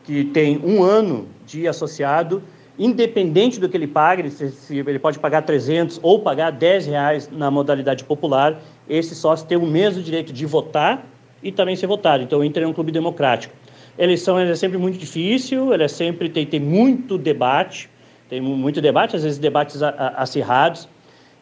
[0.04, 2.44] que tem um ano de associado,
[2.78, 7.50] independente do que ele pague, se ele pode pagar 300 ou pagar 10 reais na
[7.50, 8.60] modalidade popular,
[8.90, 11.06] esse sócio tem o mesmo direito de votar
[11.42, 12.24] e também ser votado.
[12.24, 13.54] Então, Inter é um clube democrático.
[13.98, 17.90] Eleição é sempre muito difícil, ela é sempre tem, tem muito debate,
[18.28, 20.90] tem muito debate, às vezes debates acirrados,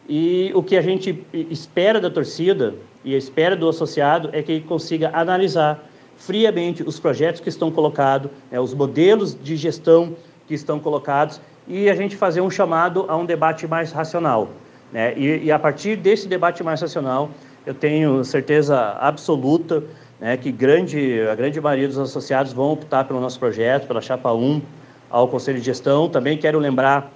[0.10, 4.66] e o que a gente espera da torcida e espera do associado é que ele
[4.66, 5.84] consiga analisar
[6.18, 10.16] friamente os projetos que estão colocados, né, os modelos de gestão
[10.48, 14.50] que estão colocados, e a gente fazer um chamado a um debate mais racional.
[14.92, 15.14] Né?
[15.18, 17.32] E, e a partir desse debate mais racional,
[17.66, 19.84] eu tenho certeza absoluta
[20.20, 24.32] né, que grande, a grande maioria dos associados vão optar pelo nosso projeto, pela Chapa
[24.32, 24.62] 1,
[25.10, 26.08] ao Conselho de Gestão.
[26.08, 27.12] Também quero lembrar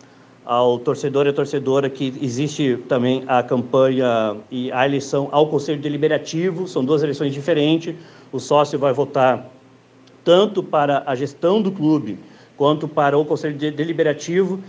[0.45, 6.67] ao torcedor e torcedora que existe também a campanha e a eleição ao Conselho Deliberativo,
[6.67, 7.95] são duas eleições diferentes.
[8.31, 9.49] O sócio vai votar
[10.23, 12.19] tanto para a gestão do clube
[12.55, 14.59] quanto para o Conselho Deliberativo.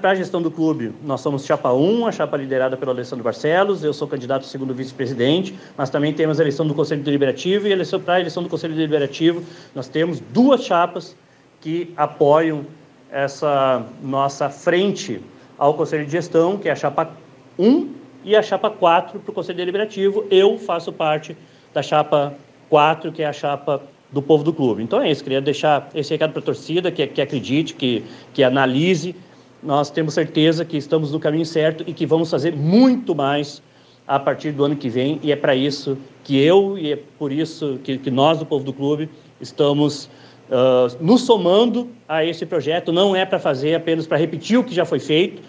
[0.00, 3.84] Para a gestão do clube, nós somos chapa 1, a chapa liderada pelo Alessandro Barcelos,
[3.84, 8.00] eu sou candidato segundo vice-presidente, mas também temos a eleição do Conselho Deliberativo e eleição,
[8.00, 9.40] para a eleição do Conselho Deliberativo
[9.72, 11.16] nós temos duas chapas
[11.60, 12.66] que apoiam
[13.12, 15.20] essa nossa frente
[15.58, 17.10] ao Conselho de Gestão, que é a chapa
[17.58, 17.90] 1
[18.24, 20.24] e a chapa 4 para o Conselho Deliberativo.
[20.30, 21.36] Eu faço parte
[21.74, 22.34] da chapa
[22.70, 24.82] 4, que é a chapa do povo do clube.
[24.82, 28.02] Então é isso, queria deixar esse recado para a torcida, que, que acredite, que,
[28.32, 29.14] que analise.
[29.62, 33.62] Nós temos certeza que estamos no caminho certo e que vamos fazer muito mais
[34.06, 37.30] a partir do ano que vem, e é para isso que eu, e é por
[37.30, 39.08] isso que, que nós, do povo do clube,
[39.40, 40.10] estamos
[40.52, 42.92] uh, nos somando a esse projeto.
[42.92, 45.42] Não é para fazer apenas para repetir o que já foi feito,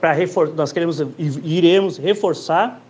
[0.00, 0.14] para
[0.54, 2.80] nós queremos e iremos reforçar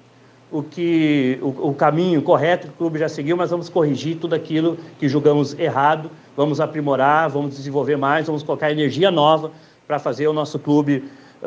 [0.53, 4.35] o que o, o, caminho correto que o clube já seguiu, mas vamos corrigir tudo
[4.35, 9.51] aquilo que julgamos errado, vamos aprimorar, vamos desenvolver mais, vamos colocar energia nova
[9.87, 11.03] para fazer o nosso clube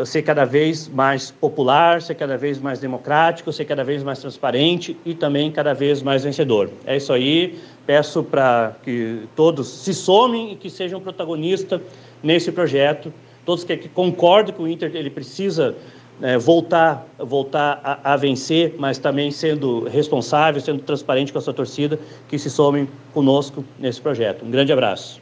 [0.05, 4.97] ser cada vez mais popular, ser cada vez mais democrático, ser cada vez mais transparente
[5.05, 6.69] e também cada vez mais vencedor.
[6.85, 7.57] É isso aí.
[7.87, 11.81] Peço para que todos se somem e que sejam protagonistas
[12.21, 13.13] nesse projeto.
[13.45, 15.73] Todos que, que concordem que o Inter ele precisa
[16.21, 21.53] é, voltar, voltar a, a, vencer, mas também sendo responsável, sendo transparente com a sua
[21.53, 24.43] torcida, que se somem conosco nesse projeto.
[24.43, 25.21] Um grande abraço.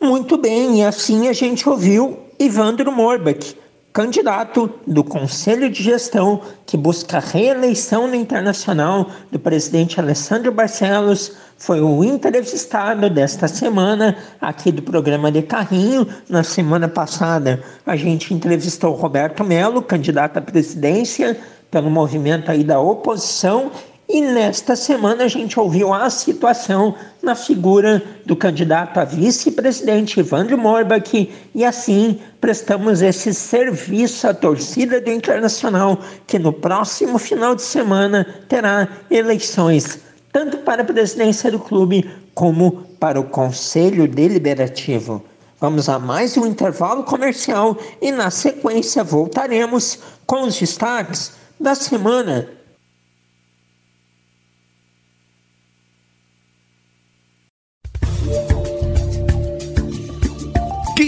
[0.00, 3.54] Muito bem, e assim a gente ouviu Ivandro Morbach
[3.98, 11.32] candidato do Conselho de Gestão que busca a reeleição no Internacional do presidente Alessandro Barcelos,
[11.56, 16.06] foi o entrevistado desta semana aqui do programa de Carrinho.
[16.28, 21.36] Na semana passada, a gente entrevistou Roberto Melo, candidato à presidência
[21.68, 23.72] pelo movimento aí da oposição,
[24.08, 30.56] e nesta semana a gente ouviu a situação na figura do candidato a vice-presidente Evandro
[30.56, 37.62] Morbach e assim prestamos esse serviço à torcida do Internacional que no próximo final de
[37.62, 40.00] semana terá eleições
[40.32, 45.22] tanto para a presidência do clube como para o Conselho Deliberativo.
[45.60, 52.48] Vamos a mais um intervalo comercial e na sequência voltaremos com os destaques da semana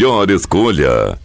[0.00, 1.18] melhor escolha.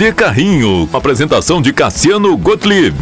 [0.01, 0.89] de Carrinho.
[0.91, 2.95] Apresentação de Cassiano Gottlieb.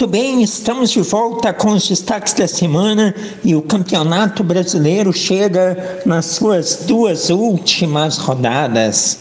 [0.00, 6.00] Muito bem, estamos de volta com os destaques da semana e o Campeonato Brasileiro chega
[6.06, 9.18] nas suas duas últimas rodadas.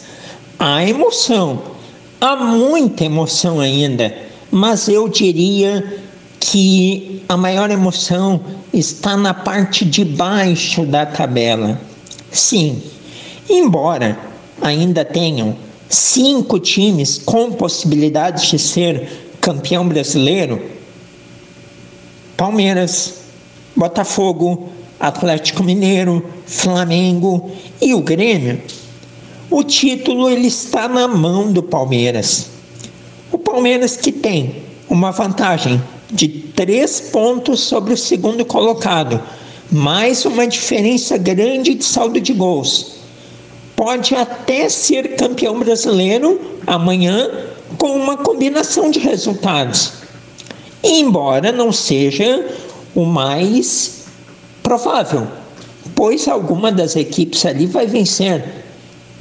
[0.57, 1.61] Há emoção,
[2.21, 4.15] há muita emoção ainda,
[4.49, 5.99] mas eu diria
[6.39, 8.39] que a maior emoção
[8.73, 11.77] está na parte de baixo da tabela.
[12.32, 12.82] Sim,
[13.49, 14.17] embora
[14.61, 15.57] ainda tenham
[15.89, 20.62] cinco times com possibilidades de ser campeão brasileiro,
[22.38, 23.16] Palmeiras,
[23.76, 24.70] Botafogo,
[25.00, 27.50] Atlético Mineiro, Flamengo
[27.82, 28.62] e o Grêmio,
[29.50, 32.52] o título ele está na mão do Palmeiras.
[33.32, 35.82] O Palmeiras que tem uma vantagem
[36.12, 39.20] de três pontos sobre o segundo colocado,
[39.72, 43.00] mais uma diferença grande de saldo de gols.
[43.76, 49.93] Pode até ser campeão brasileiro amanhã com uma combinação de resultados.
[50.84, 52.47] Embora não seja
[52.95, 54.05] o mais
[54.63, 55.28] provável,
[55.95, 58.43] pois alguma das equipes ali vai vencer.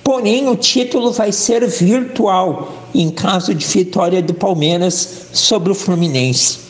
[0.03, 6.61] Porém, o título vai ser virtual em caso de vitória do Palmeiras sobre o Fluminense.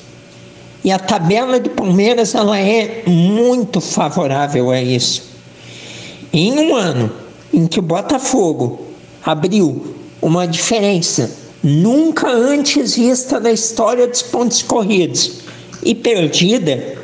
[0.84, 5.22] E a tabela do Palmeiras ela é muito favorável a isso.
[6.32, 7.12] Em um ano
[7.52, 8.80] em que o Botafogo
[9.24, 11.30] abriu uma diferença
[11.62, 15.40] nunca antes vista na história dos pontos corridos.
[15.82, 16.96] E perdida,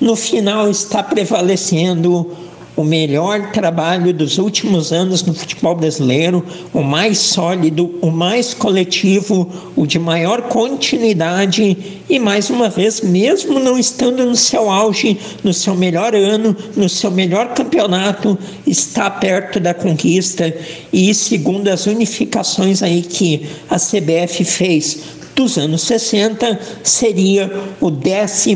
[0.00, 2.36] no final está prevalecendo
[2.74, 9.50] o melhor trabalho dos últimos anos no futebol brasileiro, o mais sólido, o mais coletivo,
[9.76, 11.76] o de maior continuidade
[12.08, 16.88] e mais uma vez, mesmo não estando no seu auge, no seu melhor ano, no
[16.88, 20.54] seu melhor campeonato, está perto da conquista
[20.92, 28.54] e segundo as unificações aí que a CBF fez dos anos 60 seria o 12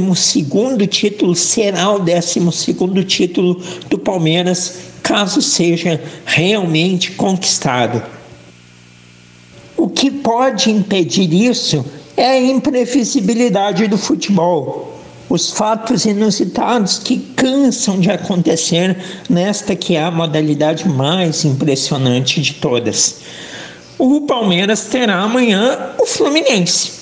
[0.87, 2.41] título, será o 12
[3.07, 8.03] título do Palmeiras, caso seja realmente conquistado.
[9.77, 11.85] O que pode impedir isso
[12.17, 14.93] é a imprevisibilidade do futebol.
[15.29, 18.97] Os fatos inusitados que cansam de acontecer
[19.29, 23.17] nesta que é a modalidade mais impressionante de todas
[23.99, 26.93] o Palmeiras terá amanhã o Fluminense.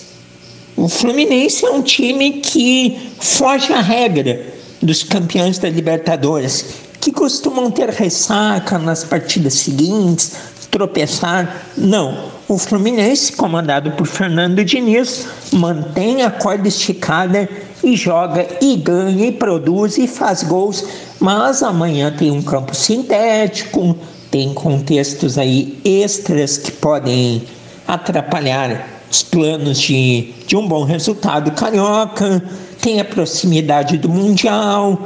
[0.77, 4.45] O Fluminense é um time que foge à regra
[4.83, 6.67] dos campeões da Libertadores,
[7.01, 10.33] que costumam ter ressaca nas partidas seguintes,
[10.71, 11.67] tropeçar.
[11.77, 12.33] Não.
[12.49, 17.49] O Fluminense, comandado por Fernando Diniz, mantém a corda esticada
[17.83, 20.85] e joga e ganha e produz e faz gols,
[21.21, 23.97] mas amanhã tem um campo sintético,
[24.35, 27.45] tem contextos aí extras que podem
[27.87, 32.43] atrapalhar os planos de, de um bom resultado carioca,
[32.83, 35.01] tem a proximidade do Mundial,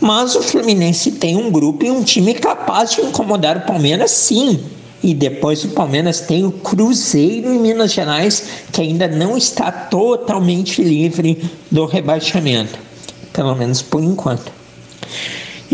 [0.00, 4.58] mas o Fluminense tem um grupo e um time capaz de incomodar o Palmeiras sim.
[5.00, 10.82] E depois o Palmeiras tem o Cruzeiro em Minas Gerais, que ainda não está totalmente
[10.82, 12.76] livre do rebaixamento,
[13.32, 14.50] pelo menos por enquanto.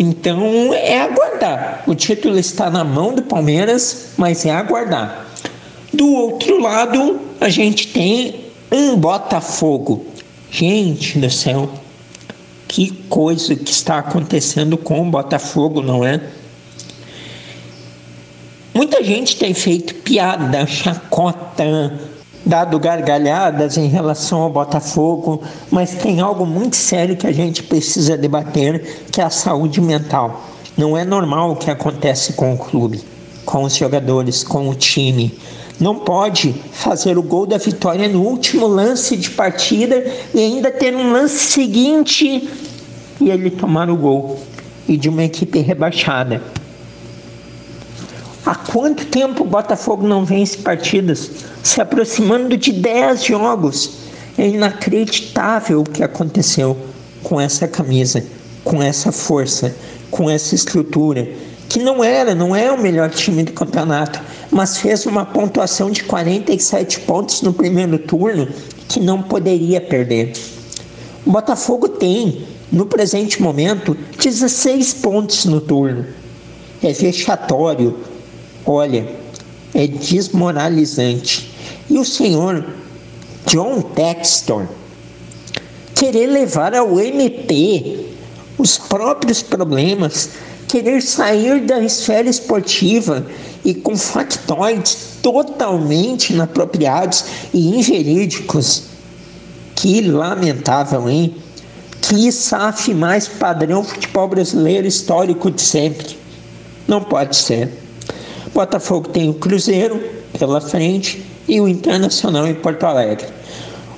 [0.01, 1.83] Então é aguardar.
[1.85, 5.27] O título está na mão do Palmeiras, mas é aguardar.
[5.93, 10.07] Do outro lado, a gente tem um Botafogo.
[10.53, 11.69] Gente do céu,
[12.69, 16.21] que coisa que está acontecendo com o Botafogo, não é?
[18.73, 21.99] Muita gente tem feito piada, chacota,
[22.49, 28.17] dado gargalhadas em relação ao Botafogo, mas tem algo muito sério que a gente precisa
[28.17, 30.43] debater, que é a saúde mental.
[30.75, 33.05] Não é normal o que acontece com o clube,
[33.45, 35.39] com os jogadores, com o time.
[35.79, 40.97] Não pode fazer o gol da vitória no último lance de partida e ainda ter
[40.97, 42.49] um lance seguinte
[43.21, 44.41] e ele tomar o gol
[44.89, 46.43] e de uma equipe rebaixada.
[48.47, 51.31] Há quanto tempo o Botafogo não vence partidas?
[51.63, 53.91] Se aproximando de 10 jogos.
[54.37, 56.77] É inacreditável o que aconteceu
[57.25, 58.25] com essa camisa,
[58.63, 59.75] com essa força,
[60.11, 61.29] com essa estrutura,
[61.69, 64.21] que não era, não é o melhor time do campeonato,
[64.51, 68.49] mas fez uma pontuação de 47 pontos no primeiro turno
[68.89, 70.33] que não poderia perder.
[71.27, 76.07] O Botafogo tem, no presente momento, 16 pontos no turno.
[76.83, 77.99] É vexatório
[78.71, 79.09] Olha,
[79.75, 81.51] é desmoralizante.
[81.89, 82.67] E o senhor
[83.47, 84.67] John Textor
[85.95, 88.11] querer levar ao MP
[88.59, 90.29] os próprios problemas,
[90.69, 93.27] querer sair da esfera esportiva
[93.65, 98.83] e com factoides totalmente inapropriados e inverídicos.
[99.77, 101.35] Que lamentável, hein?
[102.03, 106.19] Que SAF mais padrão futebol brasileiro histórico de sempre.
[106.87, 107.88] Não pode ser.
[108.59, 110.03] Botafogo tem o Cruzeiro
[110.37, 113.25] pela frente e o Internacional em Porto Alegre.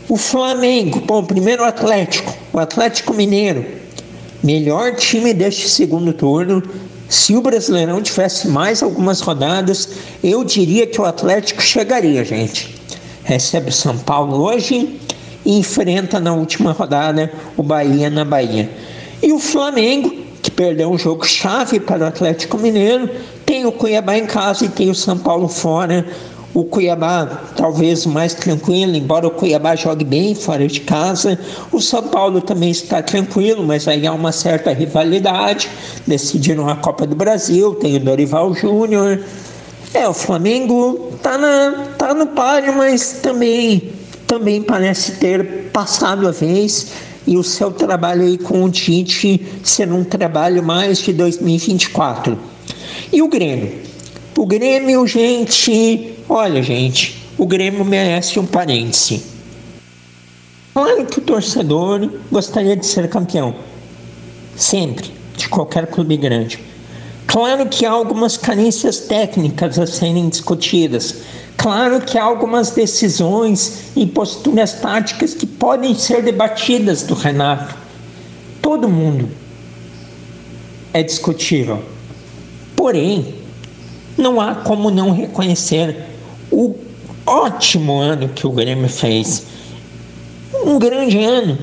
[0.07, 3.65] O Flamengo, bom, primeiro o Atlético, o Atlético Mineiro,
[4.45, 6.63] melhor time deste segundo turno.
[7.09, 9.89] Se o Brasileirão tivesse mais algumas rodadas,
[10.23, 12.75] eu diria que o Atlético chegaria, gente.
[13.25, 15.01] Recebe o São Paulo hoje
[15.43, 18.69] e enfrenta na última rodada o Bahia na Bahia.
[19.23, 23.09] E o Flamengo, que perdeu um jogo chave para o Atlético Mineiro,
[23.51, 26.07] tem o Cuiabá em casa e tem o São Paulo fora.
[26.55, 27.27] O Cuiabá
[27.57, 31.37] talvez mais tranquilo, embora o Cuiabá jogue bem fora de casa.
[31.73, 35.69] O São Paulo também está tranquilo, mas aí há uma certa rivalidade.
[36.07, 39.21] Decidiram a Copa do Brasil, tem o Dorival Júnior.
[39.93, 41.37] É, o Flamengo tá,
[41.99, 43.91] tá no páreo, mas também,
[44.29, 46.93] também parece ter passado a vez
[47.27, 52.60] e o seu trabalho aí com o Tite ser um trabalho mais de 2024.
[53.13, 53.81] E o Grêmio?
[54.37, 59.23] O Grêmio, gente, olha, gente, o Grêmio merece um parêntese.
[60.73, 63.55] Claro que o torcedor gostaria de ser campeão,
[64.57, 66.59] sempre, de qualquer clube grande.
[67.27, 71.17] Claro que há algumas carências técnicas a serem discutidas.
[71.57, 77.75] Claro que há algumas decisões e posturas táticas que podem ser debatidas do Renato.
[78.63, 79.29] Todo mundo
[80.93, 81.83] é discutível.
[82.81, 83.35] Porém,
[84.17, 85.95] não há como não reconhecer
[86.51, 86.75] o
[87.27, 89.45] ótimo ano que o Grêmio fez.
[90.65, 91.59] Um grande ano.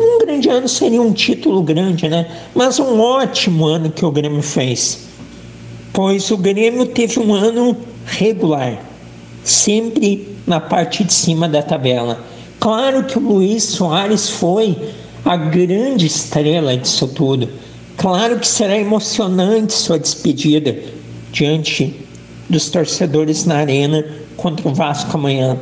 [0.00, 2.28] Um grande ano seria um título grande, né?
[2.56, 5.06] Mas um ótimo ano que o Grêmio fez.
[5.92, 8.82] Pois o Grêmio teve um ano regular,
[9.44, 12.18] sempre na parte de cima da tabela.
[12.58, 14.76] Claro que o Luiz Soares foi
[15.24, 17.48] a grande estrela disso tudo.
[17.98, 20.78] Claro que será emocionante sua despedida
[21.32, 21.94] diante
[22.48, 24.04] dos torcedores na arena
[24.36, 25.58] contra o Vasco amanhã.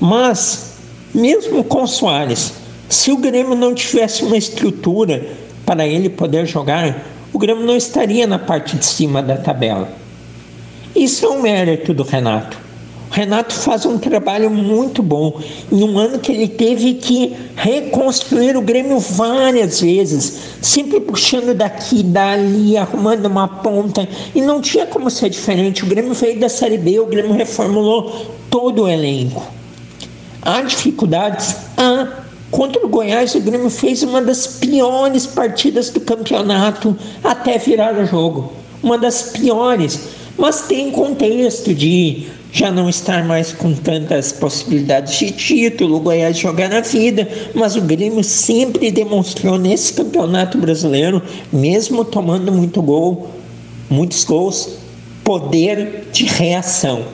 [0.00, 0.74] Mas,
[1.12, 2.52] mesmo com Soares,
[2.88, 5.26] se o Grêmio não tivesse uma estrutura
[5.66, 9.90] para ele poder jogar, o Grêmio não estaria na parte de cima da tabela.
[10.94, 12.56] Isso é um mérito do Renato.
[13.16, 15.40] Renato faz um trabalho muito bom.
[15.72, 22.02] Em um ano que ele teve que reconstruir o Grêmio várias vezes, sempre puxando daqui,
[22.02, 24.06] dali, arrumando uma ponta.
[24.34, 25.82] E não tinha como ser diferente.
[25.82, 29.42] O Grêmio veio da Série B, o Grêmio reformulou todo o elenco.
[30.42, 31.56] Há dificuldades?
[31.78, 32.26] Há.
[32.50, 36.94] Contra o Goiás, o Grêmio fez uma das piores partidas do campeonato
[37.24, 38.52] até virar o jogo.
[38.82, 40.00] Uma das piores.
[40.36, 46.38] Mas tem contexto de já não estar mais com tantas possibilidades de título, o Goiás
[46.38, 53.28] jogar na vida, mas o Grêmio sempre demonstrou nesse campeonato brasileiro, mesmo tomando muito gol,
[53.90, 54.78] muitos gols,
[55.22, 57.04] poder de reação.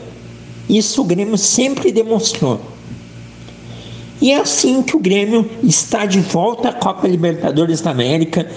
[0.71, 2.61] Isso o Grêmio sempre demonstrou.
[4.21, 8.49] E é assim que o Grêmio está de volta à Copa Libertadores da América,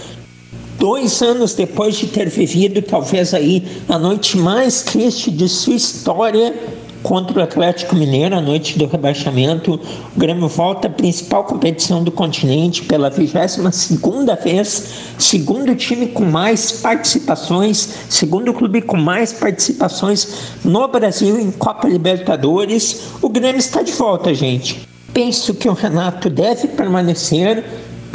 [0.85, 6.53] dois anos depois de ter vivido talvez aí a noite mais triste de sua história
[7.01, 9.79] contra o Atlético Mineiro, a noite do rebaixamento,
[10.15, 14.83] o Grêmio volta à principal competição do continente pela 22 segunda vez,
[15.17, 23.07] segundo time com mais participações, segundo clube com mais participações no Brasil em Copa Libertadores.
[23.23, 24.87] O Grêmio está de volta, gente.
[25.15, 27.63] Penso que o Renato deve permanecer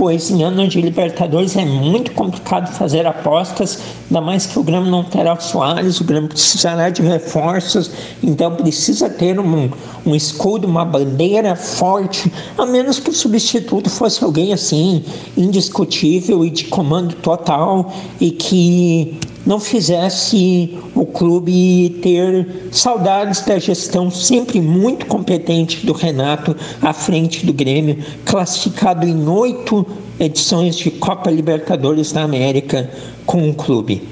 [0.01, 3.79] pois em ano de Libertadores é muito complicado fazer apostas,
[4.09, 7.91] ainda mais que o Grêmio não terá o Soares, o Grêmio precisará de reforços,
[8.23, 9.69] então precisa ter um,
[10.07, 15.05] um escudo, uma bandeira forte, a menos que o substituto fosse alguém assim,
[15.37, 24.11] indiscutível e de comando total e que não fizesse o clube ter saudades da gestão
[24.11, 29.87] sempre muito competente do Renato à frente do Grêmio, classificado em oito
[30.19, 32.91] edições de Copa Libertadores da América
[33.25, 34.03] com o clube.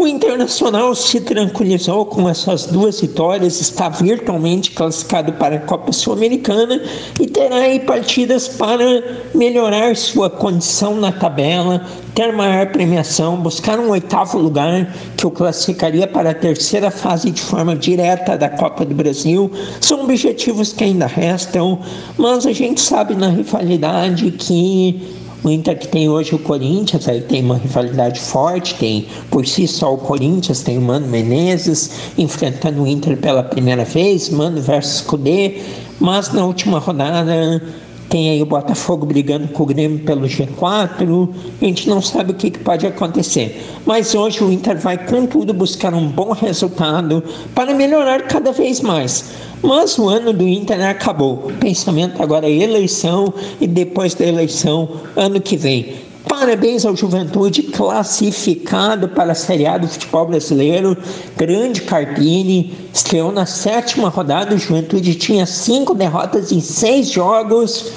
[0.00, 6.82] O Internacional se tranquilizou com essas duas vitórias, está virtualmente classificado para a Copa Sul-Americana
[7.20, 8.82] e terá aí partidas para
[9.34, 11.84] melhorar sua condição na tabela,
[12.14, 17.42] ter maior premiação, buscar um oitavo lugar que o classificaria para a terceira fase de
[17.42, 19.50] forma direta da Copa do Brasil.
[19.82, 21.78] São objetivos que ainda restam,
[22.16, 27.20] mas a gente sabe na rivalidade que o Inter que tem hoje o Corinthians, aí
[27.20, 32.82] tem uma rivalidade forte, tem por si só o Corinthians, tem o Mano Menezes enfrentando
[32.82, 35.60] o Inter pela primeira vez, Mano versus Cudê,
[35.98, 37.62] mas na última rodada
[38.10, 41.28] tem aí o Botafogo brigando com o Grêmio pelo G4.
[41.62, 43.64] A gente não sabe o que, que pode acontecer.
[43.86, 47.22] Mas hoje o Inter vai, contudo, buscar um bom resultado
[47.54, 49.30] para melhorar cada vez mais.
[49.62, 51.34] Mas o ano do Inter acabou.
[51.34, 56.09] O pensamento agora é eleição e depois da eleição, ano que vem.
[56.28, 60.96] Parabéns ao Juventude classificado para a Série A do futebol brasileiro.
[61.36, 64.54] Grande Carpini estreou na sétima rodada.
[64.54, 67.92] O Juventude tinha cinco derrotas em seis jogos.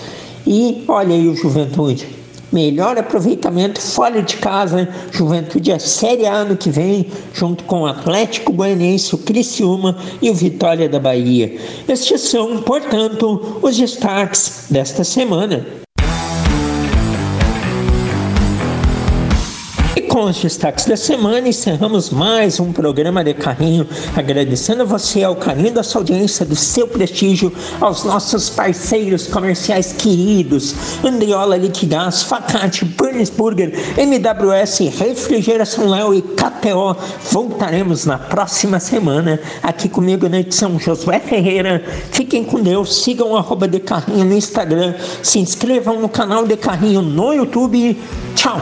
[0.45, 2.07] E olha aí o Juventude.
[2.51, 4.87] Melhor aproveitamento fora de casa.
[5.11, 10.29] Juventude a Série A ano que vem, junto com o Atlético Goianiense, o Criciúma e
[10.29, 11.57] o Vitória da Bahia.
[11.87, 15.82] Estes são, portanto, os destaques desta semana.
[20.13, 25.35] Com os destaques da semana, encerramos mais um programa de carrinho, agradecendo a você ao
[25.35, 27.51] carinho da sua audiência, do seu prestígio,
[27.81, 36.95] aos nossos parceiros comerciais queridos, Andriola Liquigás, Facate, Burns Burger, MWS, Refrigeração Léo e KTO.
[37.31, 41.83] Voltaremos na próxima semana, aqui comigo na edição Josué Ferreira.
[42.11, 44.93] Fiquem com Deus, sigam o arroba de carrinho no Instagram,
[45.23, 47.99] se inscrevam no canal de carrinho no YouTube.
[48.35, 48.61] Tchau!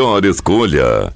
[0.01, 1.13] melhor escolha.